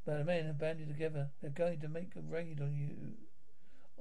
but 0.04 0.18
the 0.18 0.24
men 0.24 0.46
have 0.46 0.58
banded 0.58 0.88
together. 0.88 1.28
They're 1.40 1.50
going 1.50 1.80
to 1.80 1.88
make 1.88 2.16
a 2.16 2.20
raid 2.20 2.60
on 2.60 2.74
you, 2.74 3.14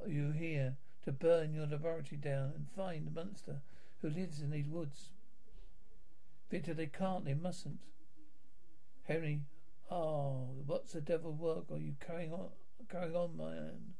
you 0.07 0.31
here, 0.31 0.77
to 1.05 1.11
burn 1.11 1.53
your 1.53 1.67
laboratory 1.67 2.17
down 2.17 2.53
and 2.55 2.67
find 2.75 3.05
the 3.05 3.11
monster 3.11 3.61
who 4.01 4.09
lives 4.09 4.41
in 4.41 4.51
these 4.51 4.67
woods. 4.67 5.09
Victor, 6.49 6.73
they 6.73 6.87
can't, 6.87 7.25
they 7.25 7.33
mustn't. 7.33 7.79
Henry, 9.03 9.41
oh, 9.91 10.49
what's 10.65 10.93
the 10.93 11.01
devil 11.01 11.33
work 11.33 11.65
are 11.71 11.77
you 11.77 11.95
carrying 12.05 12.31
on, 12.31 12.49
carrying 12.89 13.15
on, 13.15 13.35
man? 13.37 13.93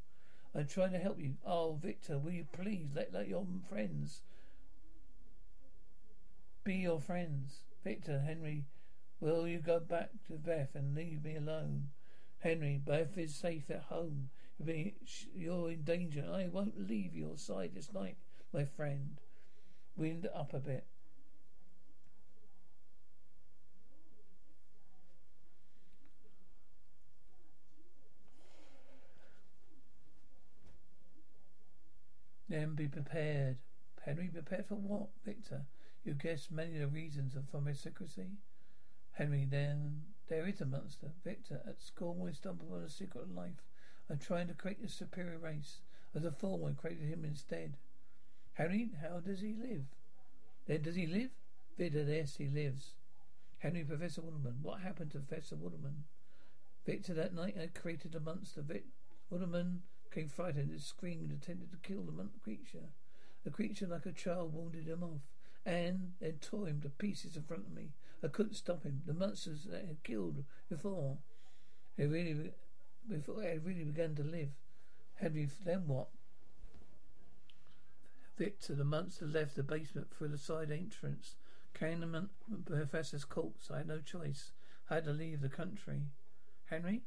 I'm 0.55 0.67
trying 0.67 0.91
to 0.93 0.99
help 0.99 1.19
you. 1.19 1.35
Oh, 1.45 1.77
Victor, 1.81 2.17
will 2.17 2.31
you 2.31 2.45
please 2.51 2.87
let, 2.95 3.13
let 3.13 3.27
your 3.27 3.45
friends 3.69 4.21
be 6.63 6.75
your 6.75 6.99
friends? 6.99 7.59
Victor, 7.83 8.19
Henry, 8.19 8.65
will 9.19 9.47
you 9.47 9.59
go 9.59 9.79
back 9.79 10.09
to 10.27 10.33
Beth 10.33 10.75
and 10.75 10.95
leave 10.95 11.23
me 11.23 11.35
alone? 11.35 11.89
Henry, 12.39 12.79
Beth 12.83 13.17
is 13.17 13.35
safe 13.35 13.69
at 13.69 13.83
home. 13.89 14.29
You're 15.35 15.71
in 15.71 15.83
danger. 15.83 16.25
I 16.31 16.47
won't 16.47 16.87
leave 16.89 17.15
your 17.15 17.37
side 17.37 17.71
this 17.73 17.93
night, 17.93 18.17
my 18.53 18.65
friend. 18.65 19.19
Wind 19.95 20.27
up 20.33 20.53
a 20.53 20.59
bit. 20.59 20.85
Then 32.47 32.73
be 32.73 32.87
prepared. 32.87 33.57
Henry, 34.01 34.29
prepared 34.33 34.65
for 34.65 34.75
what, 34.75 35.09
Victor? 35.23 35.65
You 36.03 36.13
guessed 36.15 36.51
many 36.51 36.73
of 36.75 36.79
the 36.79 36.87
reasons 36.87 37.35
for 37.51 37.61
my 37.61 37.73
secrecy. 37.73 38.31
Henry, 39.19 39.43
then 39.43 40.03
there 40.29 40.47
is 40.47 40.61
a 40.61 40.65
monster. 40.65 41.07
Victor, 41.25 41.59
at 41.67 41.81
school 41.81 42.15
we 42.15 42.31
stumbled 42.31 42.71
on 42.73 42.83
a 42.83 42.89
secret 42.89 43.35
life. 43.35 43.65
I'm 44.09 44.17
trying 44.17 44.47
to 44.47 44.53
create 44.53 44.77
a 44.81 44.87
superior 44.87 45.37
race. 45.37 45.81
As 46.15 46.23
a 46.23 46.31
fool, 46.31 46.65
I 46.65 46.71
created 46.71 47.09
him 47.09 47.25
instead. 47.25 47.75
Henry, 48.53 48.91
how 49.01 49.19
does 49.19 49.41
he 49.41 49.53
live? 49.61 49.83
Then 50.67 50.83
does 50.83 50.95
he 50.95 51.05
live? 51.05 51.31
Victor, 51.77 52.03
yes, 52.03 52.37
he 52.37 52.47
lives. 52.47 52.93
Henry, 53.57 53.83
Professor 53.83 54.21
Waterman. 54.21 54.59
What 54.61 54.79
happened 54.79 55.11
to 55.11 55.19
Professor 55.19 55.57
Waterman? 55.57 56.05
Victor, 56.85 57.13
that 57.15 57.35
night 57.35 57.57
I 57.61 57.67
created 57.77 58.15
a 58.15 58.21
monster. 58.21 58.61
Vic- 58.61 58.85
Waterman 59.29 59.81
came 60.13 60.29
frightened 60.29 60.69
and 60.69 60.81
screamed 60.81 61.29
and 61.29 61.43
attempted 61.43 61.71
to 61.71 61.77
kill 61.85 62.03
the 62.03 62.13
creature. 62.41 62.87
The 63.43 63.51
creature, 63.51 63.87
like 63.87 64.05
a 64.05 64.13
child, 64.13 64.53
wounded 64.53 64.87
him 64.87 65.03
off 65.03 65.27
and 65.65 66.13
then 66.21 66.39
tore 66.39 66.67
him 66.67 66.79
to 66.81 66.89
pieces 66.89 67.35
in 67.35 67.43
front 67.43 67.65
of 67.67 67.73
me. 67.73 67.89
I 68.23 68.27
couldn't 68.27 68.55
stop 68.55 68.83
him. 68.83 69.01
The 69.05 69.13
monsters 69.13 69.65
that 69.71 69.85
had 69.85 70.03
killed 70.03 70.43
before, 70.69 71.17
had 71.97 72.11
really, 72.11 72.51
before 73.07 73.41
had 73.41 73.65
really 73.65 73.83
begun 73.83 74.15
to 74.15 74.23
live. 74.23 74.49
Had 75.15 75.33
we 75.33 75.49
then 75.65 75.87
what? 75.87 76.09
Victor, 78.37 78.73
the 78.73 78.85
monster, 78.85 79.25
left 79.25 79.55
the 79.55 79.63
basement 79.63 80.07
through 80.11 80.29
the 80.29 80.37
side 80.37 80.71
entrance, 80.71 81.35
carrying 81.73 82.29
professor's 82.65 83.25
corpse. 83.25 83.69
I 83.69 83.79
had 83.79 83.87
no 83.87 83.99
choice. 83.99 84.51
I 84.89 84.95
had 84.95 85.05
to 85.05 85.11
leave 85.11 85.41
the 85.41 85.49
country. 85.49 86.03
Henry, 86.65 87.03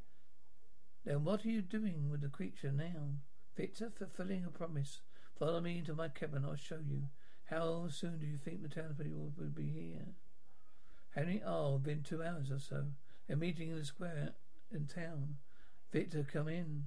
then 1.05 1.25
what 1.25 1.45
are 1.45 1.51
you 1.51 1.63
doing 1.63 2.11
with 2.11 2.21
the 2.21 2.29
creature 2.29 2.71
now? 2.71 3.17
Victor, 3.57 3.91
fulfilling 3.91 4.45
a 4.45 4.51
promise. 4.51 5.01
Follow 5.39 5.61
me 5.61 5.79
into 5.79 5.95
my 5.95 6.09
cabin. 6.09 6.45
I'll 6.45 6.57
show 6.57 6.79
you. 6.87 7.05
How 7.45 7.89
soon 7.89 8.19
do 8.19 8.27
you 8.27 8.39
think 8.39 8.63
the 8.63 8.69
townspeople 8.69 9.33
will 9.37 9.47
be 9.49 9.71
here? 9.71 10.07
Henry, 11.15 11.43
oh, 11.47 11.79
been 11.79 12.03
two 12.03 12.23
hours 12.23 12.51
or 12.51 12.59
so. 12.59 12.85
They're 13.27 13.37
meeting 13.37 13.71
in 13.71 13.79
the 13.79 13.85
square 13.85 14.31
in 14.73 14.87
town. 14.87 15.37
Victor, 15.93 16.27
come 16.31 16.49
in. 16.49 16.85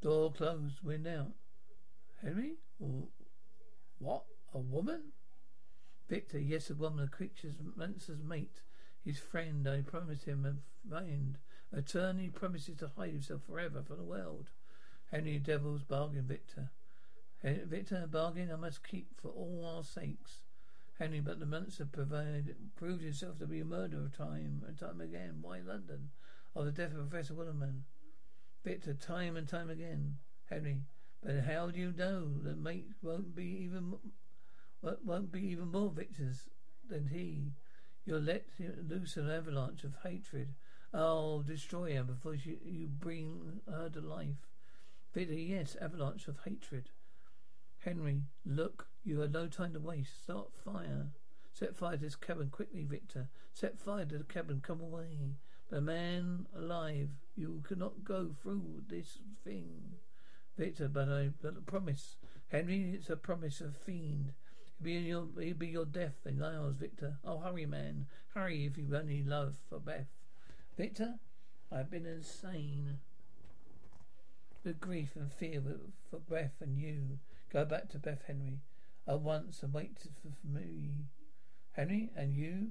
Door 0.00 0.32
closed, 0.32 0.82
wind 0.82 1.06
out. 1.06 1.32
Henry? 2.22 2.54
What? 3.98 4.24
A 4.54 4.58
woman? 4.58 5.12
Victor, 6.08 6.38
yes, 6.38 6.70
a 6.70 6.74
woman, 6.74 7.04
a 7.04 7.08
creature's 7.08 7.56
monster's 7.76 8.22
mate. 8.22 8.62
His 9.04 9.18
friend, 9.18 9.68
I 9.68 9.82
promised 9.82 10.24
him 10.24 10.44
a 10.46 10.88
friend. 10.88 11.38
Attorney 11.72 12.28
promises 12.28 12.78
to 12.78 12.90
hide 12.96 13.12
himself 13.12 13.42
forever 13.46 13.82
from 13.86 13.98
the 13.98 14.02
world. 14.02 14.50
Henry 15.12 15.38
Devil's 15.38 15.82
bargain, 15.82 16.24
Victor. 16.26 16.70
Victor, 17.42 18.02
a 18.04 18.06
bargain 18.06 18.50
I 18.52 18.56
must 18.56 18.86
keep 18.86 19.08
for 19.20 19.28
all 19.28 19.64
our 19.76 19.84
sakes. 19.84 20.38
Henry, 21.00 21.20
but 21.20 21.40
the 21.40 21.46
monster 21.46 21.86
provided, 21.86 22.54
proved 22.76 23.02
himself 23.02 23.38
to 23.38 23.46
be 23.46 23.60
a 23.60 23.64
murderer 23.64 24.10
time 24.14 24.62
and 24.68 24.78
time 24.78 25.00
again. 25.00 25.38
Why 25.40 25.60
London? 25.60 26.10
Of 26.54 26.66
the 26.66 26.72
death 26.72 26.92
of 26.92 27.08
Professor 27.08 27.32
Willerman. 27.32 27.84
Victor, 28.62 28.92
time 28.92 29.34
and 29.34 29.48
time 29.48 29.70
again. 29.70 30.18
Henry, 30.50 30.82
but 31.22 31.40
how 31.40 31.70
do 31.70 31.80
you 31.80 31.94
know 31.96 32.28
that 32.42 32.58
mate 32.58 32.90
won't 33.00 33.34
be 33.34 33.44
even 33.64 33.94
won't 34.82 35.32
be 35.32 35.40
even 35.48 35.68
more 35.68 35.88
victors 35.88 36.50
than 36.86 37.06
he? 37.06 37.52
You'll 38.04 38.20
let 38.20 38.44
loose 38.86 39.16
an 39.16 39.30
avalanche 39.30 39.84
of 39.84 39.94
hatred. 40.02 40.52
I'll 40.92 41.40
destroy 41.40 41.96
her 41.96 42.02
before 42.02 42.34
you, 42.34 42.58
you 42.62 42.88
bring 42.88 43.62
her 43.66 43.88
to 43.88 44.00
life. 44.02 44.50
Victor, 45.14 45.32
yes, 45.32 45.78
avalanche 45.80 46.28
of 46.28 46.40
hatred. 46.44 46.90
Henry, 47.78 48.24
look, 48.44 48.89
you 49.04 49.20
have 49.20 49.32
no 49.32 49.46
time 49.46 49.72
to 49.72 49.80
waste. 49.80 50.22
Start 50.24 50.48
fire. 50.64 51.08
Set 51.52 51.76
fire 51.76 51.96
to 51.96 52.02
this 52.02 52.16
cabin 52.16 52.50
quickly, 52.50 52.84
Victor. 52.84 53.28
Set 53.52 53.78
fire 53.78 54.04
to 54.04 54.18
the 54.18 54.24
cabin. 54.24 54.60
Come 54.62 54.80
away. 54.80 55.36
But 55.70 55.84
man 55.84 56.46
alive, 56.54 57.10
you 57.36 57.62
cannot 57.66 58.04
go 58.04 58.34
through 58.42 58.82
this 58.88 59.18
thing. 59.44 59.94
Victor, 60.58 60.88
but 60.88 61.08
I 61.08 61.30
but 61.40 61.64
promise. 61.64 62.16
Henry, 62.48 62.92
it's 62.94 63.08
a 63.08 63.16
promise 63.16 63.60
of 63.60 63.76
fiend. 63.76 64.32
It'll 64.80 64.84
be 64.84 64.92
your 64.92 65.28
it'll 65.40 65.58
be 65.58 65.68
your 65.68 65.84
death 65.84 66.26
in 66.26 66.42
ours, 66.42 66.74
Victor. 66.78 67.18
Oh 67.24 67.38
hurry, 67.38 67.66
man. 67.66 68.06
Hurry 68.34 68.66
if 68.66 68.76
you've 68.76 68.92
any 68.92 69.22
love 69.22 69.56
for 69.68 69.78
Beth. 69.78 70.08
Victor, 70.76 71.14
I've 71.70 71.90
been 71.90 72.06
insane. 72.06 72.98
The 74.64 74.72
grief 74.72 75.16
and 75.16 75.32
fear 75.32 75.62
for 76.10 76.18
Beth 76.18 76.60
and 76.60 76.78
you. 76.78 77.20
Go 77.50 77.64
back 77.64 77.88
to 77.90 77.98
Beth 77.98 78.22
Henry 78.26 78.60
at 79.10 79.20
once 79.20 79.62
and 79.62 79.72
wait 79.72 79.98
for 80.22 80.46
me. 80.46 81.06
Henry, 81.72 82.10
and 82.16 82.34
you? 82.34 82.68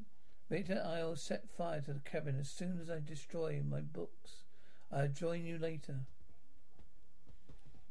Victor, 0.50 0.82
I'll 0.86 1.16
set 1.16 1.50
fire 1.50 1.82
to 1.82 1.94
the 1.94 2.00
cabin 2.00 2.38
as 2.40 2.50
soon 2.50 2.80
as 2.82 2.90
I 2.90 3.00
destroy 3.00 3.62
my 3.68 3.82
books. 3.82 4.46
I'll 4.92 5.10
join 5.10 5.46
you 5.46 5.58
later. 5.58 6.06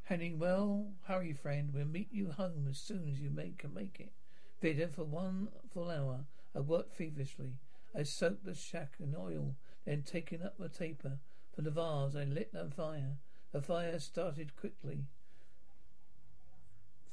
Henry, 0.04 0.34
well, 0.34 0.87
hurry, 1.06 1.34
friend. 1.34 1.70
We'll 1.72 1.84
meet 1.84 2.08
you 2.11 2.30
home 2.30 2.66
as 2.68 2.78
soon 2.78 3.08
as 3.08 3.20
you 3.20 3.30
make, 3.30 3.58
can 3.58 3.74
make 3.74 4.00
it. 4.00 4.12
Victor, 4.61 4.88
for 4.88 5.04
one 5.04 5.48
full 5.72 5.90
hour, 5.90 6.24
I 6.56 6.61
worked 6.61 6.96
feverishly. 6.96 7.52
I 7.94 8.02
soaked 8.02 8.44
the 8.44 8.54
shack 8.54 8.94
in 8.98 9.14
oil, 9.14 9.56
then 9.84 10.02
taking 10.02 10.42
up 10.42 10.58
the 10.58 10.68
taper 10.68 11.18
from 11.54 11.64
the 11.64 11.70
vase, 11.70 12.16
I 12.16 12.24
lit 12.24 12.52
the 12.52 12.70
fire. 12.74 13.18
The 13.52 13.61
fire 13.61 13.98
started 13.98 14.56
quickly 14.56 15.04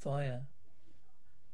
fire. 0.06 0.42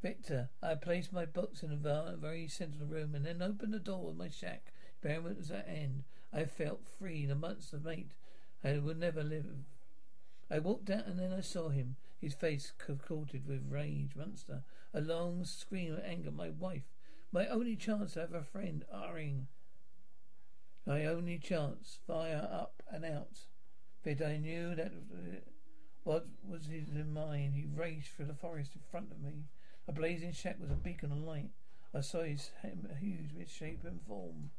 Victor, 0.02 0.50
I 0.60 0.74
placed 0.74 1.12
my 1.12 1.24
books 1.24 1.62
in 1.62 1.70
a 1.70 2.16
very 2.16 2.48
central 2.48 2.86
room 2.86 3.14
and 3.14 3.24
then 3.24 3.40
opened 3.40 3.72
the 3.72 3.78
door 3.78 4.10
of 4.10 4.16
my 4.16 4.28
shack. 4.28 4.72
Barrett 5.00 5.38
was 5.38 5.50
at 5.52 5.68
end. 5.68 6.02
I 6.32 6.44
felt 6.44 6.88
free, 6.98 7.24
the 7.24 7.36
monster 7.36 7.78
mate. 7.78 8.10
I 8.64 8.78
would 8.78 8.98
never 8.98 9.22
live. 9.22 9.46
I 10.50 10.58
walked 10.58 10.90
out 10.90 11.06
and 11.06 11.20
then 11.20 11.32
I 11.32 11.40
saw 11.40 11.68
him, 11.68 11.96
his 12.20 12.34
face 12.34 12.72
contorted 12.78 13.46
with 13.46 13.70
rage. 13.70 14.16
Monster, 14.16 14.64
a 14.92 15.00
long 15.00 15.44
scream 15.44 15.94
of 15.94 16.04
anger. 16.04 16.32
My 16.32 16.50
wife, 16.50 16.96
my 17.30 17.46
only 17.46 17.76
chance 17.76 18.14
to 18.14 18.20
have 18.20 18.34
a 18.34 18.42
friend. 18.42 18.84
Aring. 18.92 19.46
My 20.84 21.06
only 21.06 21.38
chance. 21.38 21.98
Fire 22.06 22.48
up 22.50 22.82
and 22.90 23.04
out. 23.04 23.38
But 24.02 24.20
I 24.20 24.36
knew 24.36 24.74
that 24.74 24.92
uh, 24.92 25.36
what 26.02 26.26
was 26.46 26.66
his 26.66 26.88
in 26.88 27.12
mind? 27.12 27.54
He 27.54 27.66
raced 27.72 28.10
through 28.10 28.26
the 28.26 28.34
forest 28.34 28.72
in 28.74 28.80
front 28.90 29.12
of 29.12 29.20
me. 29.20 29.44
A 29.92 29.94
blazing 29.94 30.32
shack 30.32 30.58
was 30.58 30.70
a 30.70 30.74
beacon 30.74 31.12
of 31.12 31.18
light. 31.18 31.50
I 31.92 32.00
saw 32.00 32.22
his 32.22 32.50
huge 32.98 33.34
misshapen 33.36 34.00
form 34.08 34.50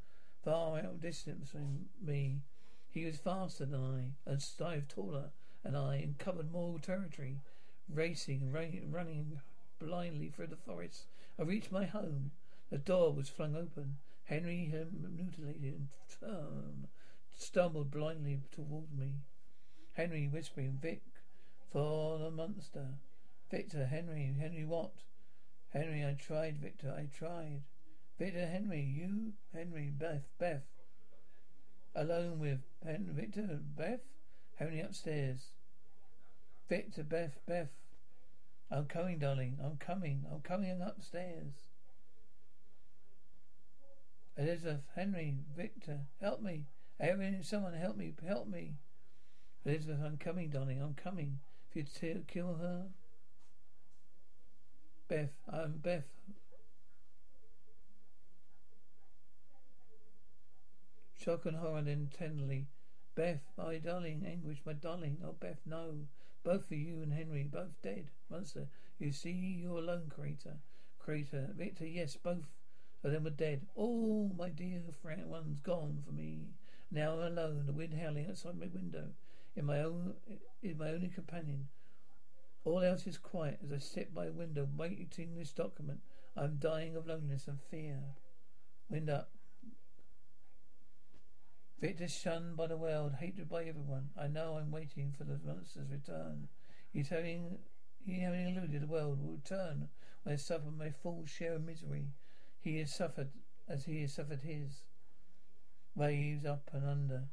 far 0.43 0.77
out 0.77 0.85
of 0.85 1.01
distance 1.01 1.49
from 1.49 1.89
me. 1.99 2.43
He 2.91 3.03
was 3.05 3.17
faster 3.17 3.65
than 3.65 3.81
I, 3.83 4.29
and 4.29 4.45
dived 4.59 4.91
taller 4.91 5.31
than 5.63 5.75
I, 5.75 5.95
and 5.95 6.19
covered 6.19 6.51
more 6.51 6.77
territory. 6.77 7.39
Racing, 7.91 8.51
ra- 8.51 8.67
running 8.87 9.41
blindly 9.79 10.29
through 10.29 10.47
the 10.47 10.55
forest, 10.55 11.07
I 11.39 11.41
reached 11.41 11.71
my 11.71 11.85
home. 11.85 12.29
The 12.69 12.77
door 12.77 13.11
was 13.11 13.27
flung 13.27 13.55
open. 13.55 13.97
Henry, 14.25 14.71
mutilated 14.91 15.63
and 15.63 15.87
firm, 16.05 16.87
stumbled 17.35 17.89
blindly 17.89 18.41
toward 18.51 18.95
me. 18.95 19.15
Henry 19.93 20.27
whispering, 20.27 20.77
Vic, 20.79 21.01
for 21.71 22.19
the 22.19 22.29
monster. 22.29 22.99
Victor, 23.49 23.87
Henry, 23.87 24.35
Henry 24.39 24.63
what? 24.63 24.91
Henry, 25.73 26.05
I 26.05 26.13
tried, 26.13 26.59
Victor, 26.59 26.93
I 26.95 27.07
tried. 27.17 27.63
Victor, 28.19 28.45
Henry, 28.45 28.81
you, 28.81 29.33
Henry, 29.53 29.89
Beth, 29.89 30.21
Beth. 30.38 30.62
Alone 31.95 32.39
with 32.39 32.59
Hen- 32.86 33.09
Victor, 33.12 33.59
Beth? 33.75 34.01
Henry 34.55 34.79
upstairs. 34.79 35.47
Victor, 36.69 37.03
Beth, 37.03 37.39
Beth. 37.47 37.69
I'm 38.71 38.86
coming, 38.86 39.17
darling. 39.17 39.57
I'm 39.63 39.77
coming. 39.77 40.25
I'm 40.31 40.41
coming 40.41 40.81
upstairs. 40.81 41.53
Elizabeth, 44.38 44.81
Henry, 44.95 45.38
Victor, 45.55 46.01
help 46.21 46.41
me. 46.41 46.65
Someone 47.41 47.73
help 47.73 47.97
me, 47.97 48.13
help 48.25 48.47
me. 48.47 48.75
Elizabeth, 49.65 49.99
I'm 50.03 50.17
coming, 50.17 50.49
darling. 50.49 50.81
I'm 50.81 50.93
coming. 50.95 51.39
If 51.69 51.75
you 51.75 51.83
t- 51.83 52.23
kill 52.27 52.55
her, 52.55 52.86
Beth, 55.13 55.30
I'm 55.47 55.73
Beth. 55.73 56.06
Shock 61.13 61.45
and 61.45 61.56
horror, 61.56 61.84
then 61.84 62.10
tenderly. 62.17 62.65
Beth, 63.13 63.41
my 63.56 63.78
darling, 63.78 64.26
anguish, 64.28 64.63
my 64.65 64.73
darling. 64.73 65.19
Oh, 65.23 65.36
Beth, 65.39 65.60
no. 65.67 66.08
Both 66.43 66.67
for 66.67 66.73
you 66.73 67.04
and 67.04 67.13
Henry, 67.13 67.43
both 67.43 67.80
dead. 67.84 68.08
Monster, 68.32 68.65
you 68.97 69.12
see, 69.12 69.60
you're 69.62 69.78
alone, 69.78 70.10
Crater. 70.10 70.58
Crater, 70.97 71.49
Victor, 71.56 71.86
yes, 71.86 72.17
both 72.17 72.47
of 73.04 73.12
them 73.12 73.23
were 73.23 73.30
dead. 73.30 73.67
All 73.76 74.32
my 74.36 74.49
dear 74.49 74.82
friend 75.04 75.30
one's 75.30 75.60
gone 75.60 76.02
for 76.04 76.12
me. 76.12 76.47
Now 76.89 77.19
I'm 77.19 77.38
alone, 77.38 77.67
the 77.67 77.71
wind 77.71 77.93
howling 77.93 78.32
outside 78.32 78.58
my 78.60 78.65
window 78.73 79.10
in 79.56 79.65
my 79.65 79.82
own 79.82 80.15
is 80.63 80.76
my 80.76 80.89
only 80.89 81.10
companion. 81.10 81.67
All 82.65 82.80
else 82.80 83.06
is 83.08 83.17
quiet 83.17 83.60
as 83.63 83.71
I 83.71 83.80
sit 83.80 84.13
by 84.13 84.28
a 84.28 84.32
window 84.32 84.67
waiting 84.76 85.36
this 85.36 85.52
document. 85.52 85.99
I 86.36 86.45
am 86.45 86.58
dying 86.60 86.95
of 86.95 87.08
loneliness 87.08 87.47
and 87.47 87.60
fear. 87.69 87.99
Wind 88.89 89.10
up. 89.10 89.32
Victor 91.80 92.08
shunned 92.08 92.56
by 92.56 92.67
the 92.67 92.78
world, 92.78 93.15
hated 93.19 93.49
by 93.49 93.65
everyone. 93.65 94.10
I 94.17 94.28
know 94.28 94.58
I'm 94.58 94.71
waiting 94.71 95.13
for 95.17 95.26
the 95.26 95.39
monster's 95.45 95.91
return. 95.91 96.47
He's 96.93 97.10
having 97.10 97.60
he 98.06 98.19
having 98.19 98.56
eluded 98.56 98.82
the 98.82 98.88
world 98.88 99.21
will 99.21 99.34
return 99.34 99.89
when 100.23 100.34
I 100.34 100.38
suffer 100.38 100.71
my 100.71 100.91
full 100.91 101.26
share 101.26 101.56
of 101.56 101.65
misery. 101.65 102.08
He 102.60 102.80
has 102.80 102.93
suffered 102.93 103.32
as 103.67 103.86
he 103.86 104.02
has 104.02 104.13
suffered 104.13 104.41
his. 104.41 104.84
Waves 105.95 106.45
up 106.45 106.69
and 106.73 106.88
under. 106.88 107.23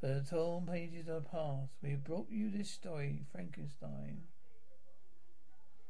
The 0.00 0.24
torn 0.30 0.66
pages 0.66 1.08
of 1.08 1.24
the 1.24 1.28
past. 1.30 1.72
We 1.82 1.94
brought 1.94 2.30
you 2.30 2.50
this 2.50 2.70
story, 2.70 3.26
Frankenstein. 3.32 4.22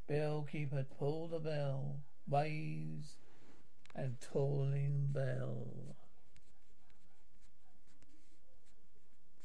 Bellkeeper, 0.08 0.86
pull 0.98 1.28
the 1.28 1.38
bell. 1.38 2.00
Waves 2.28 3.18
and 3.94 4.16
tolling 4.20 5.08
bell. 5.12 5.96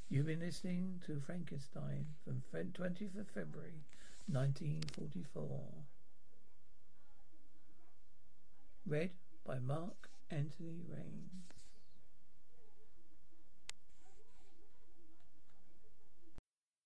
You've 0.09 0.25
been 0.25 0.39
listening 0.39 1.01
to 1.05 1.19
Frankenstein 1.19 2.05
from 2.23 2.41
20th 2.51 3.19
of 3.19 3.27
February 3.27 3.83
1944. 4.27 5.59
Read 8.87 9.11
by 9.45 9.59
Mark 9.59 10.09
Anthony 10.31 10.81
Rains. 10.89 11.44